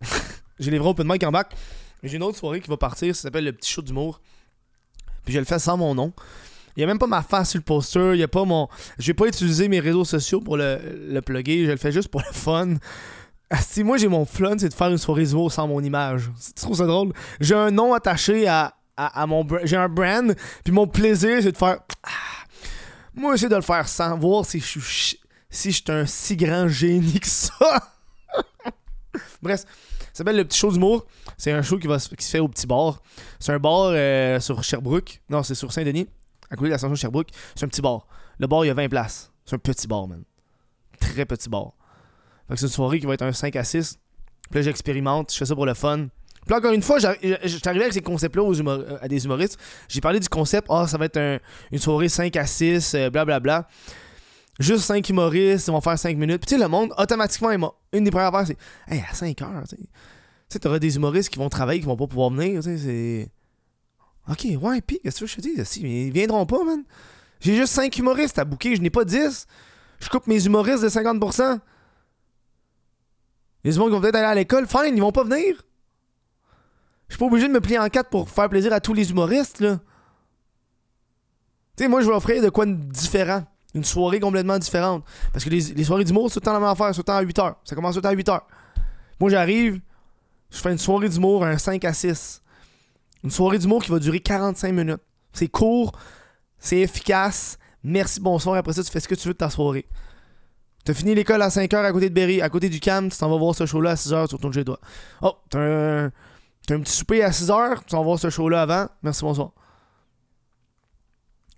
j'ai 0.58 0.72
les 0.72 0.78
vrais 0.80 0.88
open 0.88 1.06
mic 1.08 1.22
en 1.22 1.30
bac. 1.30 1.54
J'ai 2.02 2.16
une 2.16 2.24
autre 2.24 2.36
soirée 2.36 2.60
qui 2.60 2.68
va 2.68 2.76
partir, 2.76 3.14
ça 3.14 3.22
s'appelle 3.22 3.44
le 3.44 3.52
petit 3.52 3.70
show 3.70 3.80
d'humour. 3.80 4.20
Puis 5.24 5.32
je 5.32 5.38
le 5.38 5.44
fais 5.44 5.60
sans 5.60 5.76
mon 5.76 5.94
nom. 5.94 6.12
Il 6.76 6.80
n'y 6.80 6.84
a 6.84 6.86
même 6.86 6.98
pas 6.98 7.06
ma 7.06 7.22
face 7.22 7.50
sur 7.50 7.58
le 7.58 7.64
poster. 7.64 8.14
Il 8.14 8.20
y 8.20 8.22
a 8.22 8.28
pas 8.28 8.44
mon. 8.44 8.68
Je 8.98 9.06
vais 9.08 9.14
pas 9.14 9.26
utiliser 9.26 9.68
mes 9.68 9.80
réseaux 9.80 10.04
sociaux 10.04 10.40
pour 10.40 10.56
le, 10.56 10.78
le 11.08 11.20
plugger. 11.22 11.66
Je 11.66 11.70
le 11.70 11.76
fais 11.76 11.92
juste 11.92 12.08
pour 12.08 12.20
le 12.20 12.32
fun. 12.32 12.74
Si 13.60 13.84
moi 13.84 13.98
j'ai 13.98 14.08
mon 14.08 14.24
fun, 14.24 14.56
c'est 14.58 14.68
de 14.68 14.74
faire 14.74 14.88
une 14.88 14.98
soirée 14.98 15.24
d'humour 15.24 15.52
sans 15.52 15.68
mon 15.68 15.80
image. 15.80 16.30
Tu 16.44 16.54
trouves 16.54 16.76
ça 16.76 16.86
drôle? 16.86 17.12
J'ai 17.40 17.54
un 17.54 17.70
nom 17.70 17.94
attaché 17.94 18.48
à, 18.48 18.74
à, 18.96 19.26
mon 19.26 19.46
J'ai 19.64 19.76
un 19.76 19.88
brand. 19.88 20.34
Puis 20.64 20.72
mon 20.72 20.86
plaisir, 20.86 21.38
c'est 21.42 21.52
de 21.52 21.56
faire. 21.56 21.78
Ah, 22.02 22.10
moi, 23.14 23.36
c'est 23.36 23.48
de 23.48 23.56
le 23.56 23.62
faire 23.62 23.88
sans 23.88 24.18
voir 24.18 24.44
si 24.44 24.60
je 24.60 24.80
suis 24.80 25.20
si 25.50 25.70
je 25.70 25.76
suis 25.76 25.84
un 25.92 26.04
si 26.04 26.36
grand 26.36 26.68
génie 26.68 27.20
que 27.20 27.28
ça. 27.28 27.92
Bref, 29.42 29.60
ça 29.60 29.66
s'appelle 30.12 30.36
Le 30.36 30.44
Petit 30.44 30.58
Show 30.58 30.72
d'humour. 30.72 31.06
C'est 31.36 31.52
un 31.52 31.62
show 31.62 31.78
qui, 31.78 31.86
va, 31.86 31.98
qui 31.98 32.24
se 32.24 32.30
fait 32.30 32.40
au 32.40 32.48
petit 32.48 32.66
bar. 32.66 33.00
C'est 33.38 33.52
un 33.52 33.58
bar 33.58 33.90
euh, 33.92 34.40
sur 34.40 34.62
Sherbrooke. 34.64 35.20
Non, 35.28 35.42
c'est 35.42 35.54
sur 35.54 35.72
Saint-Denis, 35.72 36.08
à 36.54 36.56
côté 36.56 36.68
de 36.68 36.72
la 36.72 36.78
station 36.78 36.94
Sherbrooke. 36.94 37.28
C'est 37.54 37.64
un 37.64 37.68
petit 37.68 37.82
bar. 37.82 38.06
Le 38.38 38.46
bar, 38.46 38.64
il 38.64 38.68
y 38.68 38.70
a 38.70 38.74
20 38.74 38.88
places. 38.88 39.32
C'est 39.44 39.54
un 39.54 39.58
petit 39.58 39.86
bar, 39.86 40.08
man. 40.08 40.24
Très 40.98 41.24
petit 41.26 41.48
bar. 41.48 41.72
Fait 42.48 42.54
que 42.54 42.60
c'est 42.60 42.66
une 42.66 42.72
soirée 42.72 43.00
qui 43.00 43.06
va 43.06 43.14
être 43.14 43.22
un 43.22 43.32
5 43.32 43.54
à 43.56 43.64
6. 43.64 43.98
Puis 44.50 44.58
là, 44.58 44.62
j'expérimente. 44.62 45.32
Je 45.32 45.38
fais 45.38 45.46
ça 45.46 45.54
pour 45.54 45.66
le 45.66 45.74
fun. 45.74 46.08
Puis 46.46 46.54
encore 46.54 46.72
une 46.72 46.82
fois, 46.82 46.98
j'étais 46.98 47.68
arrivé 47.68 47.84
avec 47.84 47.94
ces 47.94 48.02
concepts-là 48.02 48.42
euh, 48.42 48.98
à 49.00 49.08
des 49.08 49.24
humoristes. 49.24 49.58
J'ai 49.88 50.02
parlé 50.02 50.20
du 50.20 50.28
concept, 50.28 50.66
ah, 50.70 50.86
ça 50.86 50.98
va 50.98 51.06
être 51.06 51.40
une 51.72 51.78
soirée 51.78 52.10
5 52.10 52.36
à 52.36 52.46
6, 52.46 52.92
blablabla. 52.92 53.40
Bla, 53.40 53.40
bla. 53.40 53.68
Juste 54.60 54.84
5 54.84 55.08
humoristes, 55.08 55.68
ils 55.68 55.70
vont 55.70 55.80
faire 55.80 55.98
5 55.98 56.16
minutes. 56.16 56.40
Puis 56.40 56.48
tu 56.48 56.54
sais, 56.56 56.62
le 56.62 56.68
monde, 56.68 56.92
automatiquement, 56.98 57.74
une 57.92 58.04
des 58.04 58.10
premières 58.10 58.34
affaires, 58.34 58.46
c'est 58.46 58.94
Hey, 58.94 59.02
à 59.10 59.14
5 59.14 59.40
heures, 59.42 59.62
tu 59.68 59.76
sais. 60.48 60.58
Tu 60.60 60.68
auras 60.68 60.78
des 60.78 60.94
humoristes 60.96 61.30
qui 61.30 61.38
vont 61.38 61.48
travailler, 61.48 61.80
qui 61.80 61.86
vont 61.86 61.96
pas 61.96 62.06
pouvoir 62.06 62.30
venir, 62.30 62.62
tu 62.62 62.68
sais, 62.68 62.78
c'est. 62.78 63.28
Ok, 64.28 64.46
ouais, 64.60 64.80
pis, 64.80 65.00
qu'est-ce 65.00 65.20
que 65.20 65.26
je 65.26 65.36
te 65.36 65.40
dis? 65.40 65.80
Ils 65.80 66.12
viendront 66.12 66.46
pas, 66.46 66.64
man. 66.64 66.82
J'ai 67.40 67.56
juste 67.56 67.74
5 67.74 67.96
humoristes 67.98 68.38
à 68.38 68.44
bouquer, 68.44 68.74
je 68.74 68.80
n'ai 68.80 68.90
pas 68.90 69.04
10. 69.04 69.46
Je 70.00 70.08
coupe 70.08 70.26
mes 70.26 70.44
humoristes 70.44 70.82
de 70.82 70.88
50%. 70.88 71.58
Les 73.64 73.76
humoristes 73.76 73.90
qui 73.90 73.94
vont 73.94 74.00
peut-être 74.00 74.14
aller 74.16 74.26
à 74.26 74.34
l'école, 74.34 74.66
fine, 74.66 74.96
ils 74.96 75.00
vont 75.00 75.12
pas 75.12 75.24
venir. 75.24 75.62
Je 77.08 77.14
suis 77.14 77.18
pas 77.18 77.26
obligé 77.26 77.48
de 77.48 77.52
me 77.52 77.60
plier 77.60 77.78
en 77.78 77.88
4 77.88 78.08
pour 78.08 78.28
faire 78.30 78.48
plaisir 78.48 78.72
à 78.72 78.80
tous 78.80 78.94
les 78.94 79.10
humoristes, 79.10 79.60
là. 79.60 79.78
Tu 81.76 81.82
sais, 81.82 81.88
moi, 81.88 82.00
je 82.00 82.06
vais 82.06 82.14
offrir 82.14 82.42
de 82.42 82.48
quoi 82.48 82.66
de 82.66 82.72
différent 82.72 83.44
une 83.74 83.84
soirée 83.84 84.20
complètement 84.20 84.58
différente. 84.58 85.04
Parce 85.32 85.44
que 85.44 85.50
les, 85.50 85.84
soirées 85.84 86.04
d'humour, 86.04 86.28
c'est 86.28 86.34
tout 86.34 86.40
le 86.40 86.44
temps 86.44 86.52
la 86.52 86.60
même 86.60 86.68
affaire, 86.68 86.88
c'est 86.88 86.94
tout 86.94 87.00
le 87.00 87.04
temps 87.04 87.16
à 87.16 87.22
8 87.22 87.38
h. 87.38 87.54
Ça 87.64 87.74
commence 87.74 87.94
tout 87.94 87.98
le 87.98 88.02
temps 88.02 88.08
à 88.08 88.12
8 88.12 88.28
h. 88.28 88.40
Moi, 89.20 89.30
j'arrive, 89.30 89.80
je 90.50 90.58
fais 90.58 90.70
une 90.70 90.78
soirée 90.78 91.08
d'humour, 91.08 91.44
un 91.44 91.58
5 91.58 91.84
à 91.84 91.92
6. 91.92 92.42
Une 93.24 93.30
soirée 93.30 93.58
d'humour 93.58 93.82
qui 93.82 93.90
va 93.90 93.98
durer 93.98 94.20
45 94.20 94.72
minutes. 94.72 95.00
C'est 95.32 95.48
court, 95.48 95.92
c'est 96.58 96.78
efficace. 96.78 97.58
Merci, 97.82 98.20
bonsoir. 98.20 98.56
Après 98.56 98.72
ça, 98.72 98.84
tu 98.84 98.90
fais 98.90 99.00
ce 99.00 99.08
que 99.08 99.14
tu 99.14 99.26
veux 99.26 99.34
de 99.34 99.38
ta 99.38 99.50
soirée. 99.50 99.86
T'as 100.84 100.94
fini 100.94 101.14
l'école 101.14 101.42
à 101.42 101.48
5h 101.48 101.76
à 101.76 101.92
côté 101.92 102.10
de 102.10 102.14
Berry, 102.14 102.42
à 102.42 102.50
côté 102.50 102.68
du 102.68 102.78
Cam, 102.78 103.08
tu 103.08 103.16
t'en 103.16 103.30
vas 103.30 103.38
voir 103.38 103.54
ce 103.54 103.64
show-là 103.64 103.92
à 103.92 103.94
6h 103.94 104.28
sur 104.28 104.38
ton 104.38 104.52
jeu 104.52 104.64
de 104.64 104.76
Oh, 105.22 105.32
t'as 105.48 105.58
un, 105.58 106.04
un 106.06 106.10
petit 106.80 106.92
souper 106.92 107.24
à 107.24 107.30
6h, 107.30 107.78
tu 107.78 107.84
t'en 107.86 107.98
vas 107.98 108.04
voir 108.04 108.18
ce 108.18 108.28
show-là 108.28 108.62
avant. 108.62 108.86
Merci, 109.02 109.22
bonsoir 109.22 109.52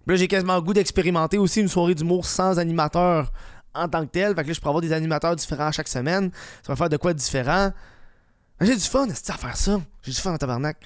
là, 0.06 0.16
j'ai 0.16 0.28
quasiment 0.28 0.54
le 0.54 0.62
goût 0.62 0.72
d'expérimenter 0.72 1.38
aussi 1.38 1.60
une 1.60 1.68
soirée 1.68 1.94
d'humour 1.94 2.24
sans 2.24 2.58
animateur 2.58 3.32
en 3.74 3.88
tant 3.88 4.04
que 4.06 4.10
tel. 4.10 4.34
Fait 4.34 4.42
que 4.42 4.48
là, 4.48 4.52
je 4.52 4.60
pourrais 4.60 4.70
avoir 4.70 4.82
des 4.82 4.92
animateurs 4.92 5.36
différents 5.36 5.72
chaque 5.72 5.88
semaine. 5.88 6.30
Ça 6.62 6.72
va 6.72 6.76
faire 6.76 6.88
de 6.88 6.96
quoi 6.96 7.12
de 7.12 7.18
différent? 7.18 7.72
J'ai 8.60 8.74
du 8.74 8.82
fun 8.82 9.06
à 9.08 9.14
faire 9.14 9.56
ça. 9.56 9.80
J'ai 10.02 10.12
du 10.12 10.20
fun 10.20 10.32
en 10.32 10.38
tabarnak. 10.38 10.78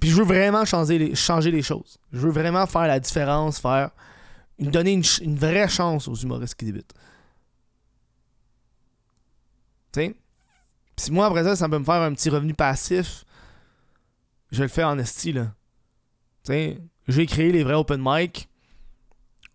Puis 0.00 0.10
je 0.10 0.16
veux 0.16 0.24
vraiment 0.24 0.64
changer 0.64 0.98
les, 0.98 1.62
choses. 1.62 1.98
Je 2.12 2.18
veux 2.18 2.30
vraiment 2.30 2.66
faire 2.66 2.86
la 2.86 3.00
différence, 3.00 3.58
faire. 3.58 3.90
Donner 4.58 4.92
une, 4.92 5.04
une 5.22 5.36
vraie 5.36 5.68
chance 5.68 6.08
aux 6.08 6.14
humoristes 6.14 6.54
qui 6.54 6.64
débutent. 6.64 6.94
Tu 9.92 10.00
sais? 10.00 10.16
Si 10.96 11.12
moi, 11.12 11.26
après 11.26 11.44
ça, 11.44 11.54
ça 11.54 11.68
peut 11.68 11.78
me 11.78 11.84
faire 11.84 12.02
un 12.02 12.12
petit 12.12 12.28
revenu 12.28 12.54
passif, 12.54 13.24
je 14.50 14.62
le 14.62 14.68
fais 14.68 14.82
en 14.84 14.98
esti, 14.98 15.32
là. 15.32 15.52
Tu 16.44 16.52
sais? 16.52 16.78
j'ai 17.08 17.26
créé 17.26 17.52
les 17.52 17.64
vrais 17.64 17.74
open 17.74 18.00
mic. 18.02 18.48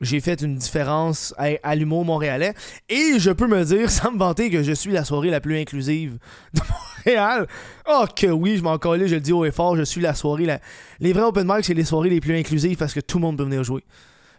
J'ai 0.04 0.20
fait 0.20 0.42
une 0.42 0.56
différence 0.56 1.34
à, 1.38 1.76
l'humour 1.76 2.04
montréalais. 2.04 2.54
Et 2.90 3.20
je 3.20 3.32
peux 3.32 3.48
me 3.48 3.64
dire, 3.64 3.90
sans 3.90 4.12
me 4.12 4.20
vanter, 4.20 4.50
que 4.50 4.62
je 4.62 4.74
suis 4.74 4.92
la 4.92 5.06
soirée 5.06 5.30
la 5.30 5.40
plus 5.40 5.58
inclusive 5.58 6.18
de 6.54 6.62
Montréal. 7.06 7.48
Oh 7.90 8.06
que 8.16 8.28
oui, 8.28 8.58
je 8.58 8.64
m'en 8.64 8.78
collais, 8.78 9.08
je 9.08 9.16
le 9.16 9.22
dis 9.22 9.32
haut 9.32 9.46
et 9.46 9.52
fort, 9.52 9.76
je 9.78 9.84
suis 9.84 10.02
la 10.02 10.14
soirée. 10.14 10.46
La... 10.46 10.60
Les 11.00 11.14
vrais 11.14 11.24
open 11.24 11.48
mic, 11.48 11.66
c'est 11.66 11.74
les 11.74 11.86
soirées 11.86 12.10
les 12.10 12.20
plus 12.20 12.38
inclusives 12.38 12.78
parce 12.78 12.94
que 12.94 13.00
tout 13.00 13.18
le 13.18 13.22
monde 13.22 13.38
peut 13.38 13.44
venir 13.44 13.64
jouer. 13.64 13.84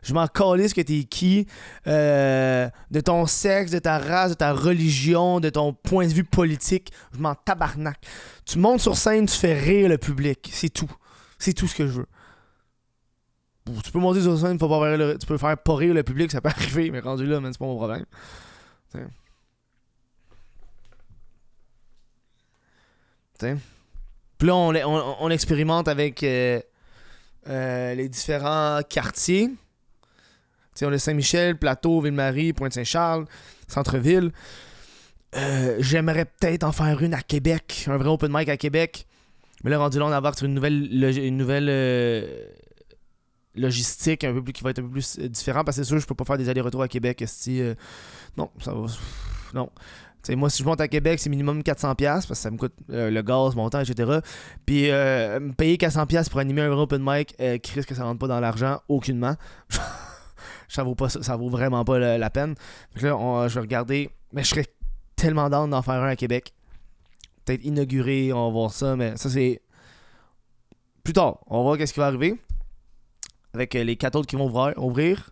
Je 0.03 0.13
m'en 0.13 0.27
calisse 0.27 0.75
que 0.75 0.83
t'es 0.83 1.05
qui, 1.05 1.47
euh, 1.87 2.69
de 2.91 3.01
ton 3.01 3.27
sexe, 3.27 3.71
de 3.71 3.79
ta 3.79 3.99
race, 3.99 4.33
de 4.33 4.35
ta 4.35 4.53
religion, 4.53 5.41
de 5.41 5.49
ton 5.49 5.73
point 5.73 6.07
de 6.07 6.13
vue 6.13 6.25
politique. 6.25 6.93
Je 7.15 7.21
m'en 7.21 7.35
tabarnak. 7.35 7.97
Tu 8.45 8.59
montes 8.59 8.81
sur 8.81 8.99
scène, 8.99 9.25
tu 9.25 9.35
fais 9.35 9.59
rire 9.59 9.89
le 9.89 9.97
public. 9.97 10.51
C'est 10.53 10.69
tout. 10.69 10.91
C'est 11.39 11.55
tout 11.55 11.67
ce 11.67 11.75
que 11.75 11.87
je 11.87 11.93
veux 11.93 12.07
tu 13.65 13.91
peux 13.91 13.99
monter 13.99 14.21
sur 14.21 14.39
scène, 14.39 14.59
faut 14.59 14.69
pas 14.69 14.97
le, 14.97 15.17
tu 15.19 15.27
peux 15.27 15.39
faire 15.39 15.57
pas 15.57 15.75
rire 15.75 15.95
le 15.95 16.03
public, 16.03 16.31
ça 16.31 16.41
peut 16.41 16.49
arriver, 16.57 16.91
mais 16.91 17.01
rendu 17.01 17.27
là, 17.27 17.41
c'est 17.45 17.59
pas 17.59 17.65
mon 17.65 17.77
problème. 17.77 18.05
T'sais. 23.39 23.57
Puis 24.39 24.49
là, 24.49 24.55
on, 24.55 25.17
on, 25.21 25.31
expérimente 25.31 25.89
avec 25.89 26.23
euh, 26.23 26.61
euh, 27.49 27.95
les 27.95 28.09
différents 28.09 28.81
quartiers. 28.89 29.51
T'sais, 30.75 30.87
on 30.87 30.93
a 30.93 30.99
Saint-Michel, 30.99 31.57
Plateau, 31.57 32.01
Ville-Marie, 32.01 32.53
Pointe-Saint-Charles, 32.53 33.27
Centre-Ville. 33.69 34.33
Euh, 35.37 35.77
j'aimerais 35.81 36.27
peut-être 36.27 36.63
en 36.63 36.73
faire 36.73 37.03
une 37.03 37.15
à 37.15 37.23
Québec, 37.23 37.87
un 37.89 37.97
vrai 37.97 38.09
open 38.09 38.31
mic 38.33 38.49
à 38.49 38.57
Québec. 38.57 39.07
Mais 39.65 39.71
là, 39.71 39.79
rendu 39.79 39.99
là, 39.99 40.07
on 40.07 40.11
va 40.11 40.17
avoir 40.17 40.35
une 40.43 40.55
nouvelle, 40.55 41.05
une 41.19 41.37
nouvelle 41.37 41.69
logistique 43.55 44.25
un 44.25 44.33
peu 44.33 44.43
plus 44.43 44.53
qui 44.53 44.63
va 44.63 44.71
être 44.71 44.81
un 44.81 44.83
peu 44.83 44.91
plus 44.91 45.19
euh, 45.19 45.29
différent 45.29 45.65
parce 45.65 45.77
que 45.77 45.83
c'est 45.83 45.89
sûr 45.89 45.99
je 45.99 46.07
peux 46.07 46.15
pas 46.15 46.25
faire 46.25 46.39
des 46.39 46.49
allers-retours 46.49 46.83
à 46.83 46.89
Québec 46.89 47.23
si 47.27 47.61
euh, 47.61 47.75
non 48.37 48.51
ça 48.61 48.73
va 48.73 48.87
non. 49.55 49.71
Moi 50.31 50.49
si 50.51 50.63
je 50.63 50.69
monte 50.69 50.81
à 50.81 50.89
Québec 50.89 51.21
c'est 51.21 51.31
minimum 51.31 51.63
400 51.63 51.95
pièces 51.95 52.27
parce 52.27 52.41
que 52.41 52.43
ça 52.43 52.51
me 52.51 52.57
coûte 52.57 52.73
euh, 52.91 53.11
le 53.11 53.23
gaz 53.23 53.55
mon 53.55 53.69
temps 53.69 53.81
etc 53.81 54.21
puis 54.67 54.85
me 54.87 55.53
payer 55.53 55.77
400 55.77 56.07
pièces 56.07 56.29
pour 56.29 56.41
animer 56.41 56.63
un 56.63 56.73
open 56.73 57.03
mic 57.05 57.37
Chris 57.63 57.85
que 57.85 57.95
ça 57.95 58.05
rentre 58.05 58.19
pas 58.19 58.29
dans 58.29 58.41
l'argent 58.41 58.81
aucunement. 58.89 59.37
Ça 60.67 60.83
vaut 60.83 60.95
pas 60.97 61.09
ça 61.09 61.37
vaut 61.37 61.51
vraiment 61.51 61.85
pas 61.85 61.99
la, 61.99 62.31
peine. 62.31 62.55
Donc 62.95 63.03
là 63.03 63.49
je 63.49 63.55
vais 63.55 63.61
regarder 63.61 64.11
mais 64.33 64.43
je 64.43 64.49
serais 64.49 64.67
tellement 65.15 65.49
down 65.49 65.71
d'en 65.71 65.83
faire 65.83 66.03
un 66.03 66.09
à 66.09 66.17
Québec. 66.17 66.53
Peut-être 67.45 67.63
inauguré 67.65 68.33
on 68.33 68.47
va 68.47 68.53
voir 68.53 68.73
ça 68.73 68.97
mais 68.97 69.17
ça 69.17 69.31
c'est 69.31 69.61
plus 71.05 71.13
tard. 71.13 71.39
On 71.47 71.59
va 71.59 71.63
voir 71.63 71.79
qu'est-ce 71.79 71.93
qui 71.93 72.01
va 72.01 72.07
arriver 72.07 72.35
avec 73.55 73.75
euh, 73.77 73.85
les 73.85 73.97
quatre 73.97 74.17
autres 74.17 74.27
qui 74.27 74.37
vont 74.37 74.47
ouvrir. 74.77 75.31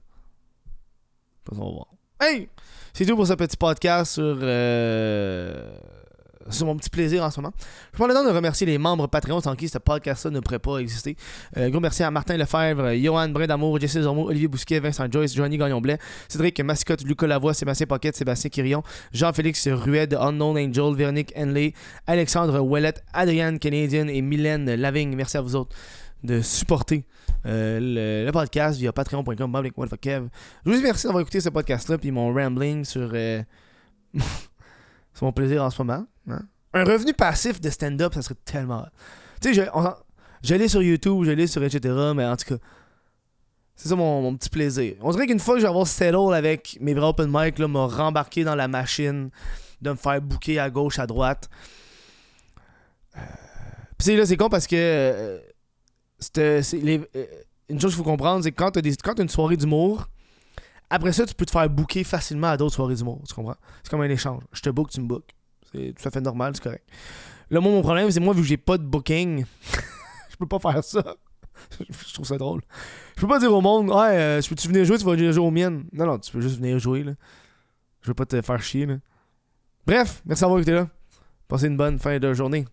On 1.51 1.57
va 1.57 1.65
voir. 1.65 1.87
Hey! 2.21 2.49
C'est 2.95 3.05
tout 3.05 3.17
pour 3.17 3.27
ce 3.27 3.33
petit 3.33 3.57
podcast 3.57 4.13
sur, 4.13 4.39
euh, 4.43 5.75
sur 6.51 6.67
mon 6.67 6.77
petit 6.77 6.91
plaisir 6.91 7.25
en 7.25 7.31
ce 7.31 7.41
moment. 7.41 7.53
Je 7.91 7.97
prends 7.97 8.07
le 8.07 8.15
temps 8.15 8.25
de 8.25 8.31
remercier 8.31 8.67
les 8.67 8.79
membres 8.79 9.09
Patreon 9.09 9.41
sans 9.41 9.57
qui 9.57 9.69
ce 9.69 9.79
podcast-là 9.79 10.31
ne 10.31 10.41
pourrait 10.41 10.61
pas 10.61 10.79
exister. 10.79 11.17
Euh, 11.57 11.69
gros 11.71 11.81
merci 11.81 12.05
à 12.05 12.11
Martin 12.11 12.37
Lefebvre, 12.37 12.93
Johan 12.95 13.31
Brindamour, 13.31 13.81
Jesse 13.81 14.03
Zormo, 14.03 14.29
Olivier 14.29 14.47
Bousquet, 14.47 14.79
Vincent 14.79 15.11
Joyce, 15.11 15.35
Johnny 15.35 15.59
Gagnon-Blais, 15.59 15.99
Cédric 16.29 16.61
Mascotte, 16.61 17.03
Lucas 17.03 17.27
Lavoie, 17.27 17.55
Sébastien 17.55 17.87
Pocket, 17.87 18.15
Sébastien 18.15 18.51
Quirion, 18.51 18.83
Jean-Félix 19.13 19.67
Rued, 19.69 20.15
Unknown 20.15 20.59
Angel, 20.59 20.95
Véronique 20.95 21.33
Henley, 21.37 21.73
Alexandre 22.07 22.61
Ouellette, 22.61 23.03
Adrienne 23.13 23.59
Canadian 23.59 24.07
et 24.07 24.23
Mylène 24.23 24.75
Lavigne. 24.75 25.17
Merci 25.17 25.39
à 25.39 25.41
vous 25.41 25.57
autres 25.57 25.75
de 26.23 26.41
supporter 26.41 27.05
euh, 27.47 28.25
le, 28.25 28.31
podcast 28.31 28.79
via 28.79 28.93
patreon.com. 28.93 29.69
Je 30.65 30.71
vous 30.71 30.77
remercie 30.77 31.07
d'avoir 31.07 31.23
écouté 31.23 31.41
ce 31.41 31.49
podcast-là, 31.49 31.99
puis 31.99 32.11
mon 32.11 32.33
rambling 32.33 32.85
sur, 32.85 33.11
euh, 33.13 33.43
sur 34.15 35.27
mon 35.27 35.33
plaisir 35.33 35.63
en 35.63 35.71
ce 35.71 35.83
moment. 35.83 36.07
Hein. 36.29 36.43
Un 36.75 36.85
revenu 36.85 37.13
passif 37.13 37.61
de 37.61 37.69
stand-up, 37.71 38.15
ça 38.15 38.23
serait 38.23 38.37
tellement. 38.45 38.87
Tu 39.41 39.55
sais, 39.55 39.69
j'allais 40.43 40.69
sur 40.69 40.83
YouTube, 40.83 41.25
j'allais 41.25 41.47
sur 41.47 41.63
etc., 41.63 42.13
mais 42.15 42.25
en 42.25 42.37
tout 42.37 42.55
cas, 42.55 42.63
c'est 43.75 43.89
ça 43.89 43.97
mon, 43.97 44.37
petit 44.37 44.49
plaisir. 44.49 44.95
On 45.01 45.11
dirait 45.11 45.27
qu'une 45.27 45.41
fois 45.41 45.55
que 45.55 45.61
je 45.61 45.65
vais 45.65 45.71
avoir 45.71 45.87
settle 45.87 46.35
avec 46.35 46.79
mes 46.81 46.95
vrais 46.95 47.07
open 47.07 47.29
mic, 47.33 47.59
là, 47.59 47.67
me 47.67 47.81
rembarquer 47.81 48.45
dans 48.45 48.55
la 48.55 48.69
machine, 48.69 49.31
de 49.81 49.91
me 49.91 49.97
faire 49.97 50.21
bouquer 50.23 50.61
à 50.61 50.71
gauche, 50.71 50.99
à 50.99 51.07
droite. 51.07 51.51
Euh... 53.17 53.21
Puis 53.99 54.17
là, 54.17 54.27
c'est 54.27 54.37
con 54.37 54.49
parce 54.49 54.67
que 54.67 54.77
euh, 54.77 55.39
les, 56.37 57.01
euh, 57.17 57.27
une 57.69 57.81
chose 57.81 57.93
qu'il 57.93 57.99
faut 57.99 58.11
comprendre, 58.11 58.45
c'est 58.45 58.53
que 58.53 58.57
quand 58.57 58.71
tu 58.71 58.81
as, 58.81 59.23
une 59.23 59.29
soirée 59.29 59.57
d'humour, 59.57 60.09
après 60.91 61.13
ça, 61.13 61.27
tu 61.27 61.35
peux 61.35 61.47
te 61.47 61.51
faire 61.51 61.69
booker 61.69 62.05
facilement 62.05 62.49
à 62.49 62.57
d'autres 62.57 62.75
soirées 62.75 62.95
d'humour. 62.95 63.21
Tu 63.27 63.35
comprends? 63.35 63.57
C'est 63.83 63.91
comme 63.91 64.03
un 64.03 64.11
échange. 64.11 64.43
Je 64.53 64.61
te 64.61 64.71
book, 64.71 64.91
tu 64.91 65.01
me 65.01 65.07
book. 65.07 65.25
C'est 65.73 65.95
tout 65.95 66.09
à 66.09 66.11
fait 66.11 66.21
normal, 66.21 66.53
c'est 66.55 66.63
correct. 66.63 66.85
Là, 67.51 67.61
moi, 67.61 67.73
mon 67.73 67.83
problème, 67.83 68.11
c'est 68.11 68.21
moi, 68.21 68.35
vu 68.35 68.43
que 68.43 68.49
j'ai 68.49 68.57
pas 68.57 68.79
de 68.79 68.85
booking, 68.85 69.45
je 70.31 70.37
peux 70.37 70.47
pas 70.47 70.59
faire 70.59 70.85
ça. 70.85 71.03
je 71.81 72.15
trouve 72.15 72.27
ça 72.27 72.37
drôle. 72.37 72.61
Je 73.17 73.21
peux 73.21 73.29
pas 73.29 73.39
dire 73.39 73.53
au 73.53 73.61
monde, 73.61 73.89
ouais, 73.89 74.17
euh, 74.17 74.41
peux-tu 74.47 74.69
venir 74.69 74.85
jouer, 74.85 74.99
tu 74.99 75.05
vas 75.05 75.15
venir 75.15 75.33
jouer 75.33 75.47
aux 75.47 75.51
miennes. 75.51 75.85
Non, 75.93 76.07
non, 76.07 76.19
tu 76.19 76.33
peux 76.33 76.41
juste 76.41 76.57
venir 76.57 76.79
jouer, 76.79 77.05
là. 77.05 77.13
Je 78.03 78.09
veux 78.09 78.15
pas 78.15 78.27
te 78.27 78.41
faire 78.43 78.63
chier, 78.63 78.87
là. 78.87 78.97
Bref, 79.87 80.23
merci 80.25 80.43
d'avoir 80.43 80.61
écouté 80.61 80.73
là. 80.73 80.89
Passez 81.49 81.67
une 81.67 81.77
bonne 81.77 81.99
fin 81.99 82.19
de 82.19 82.35
journée. 82.35 82.67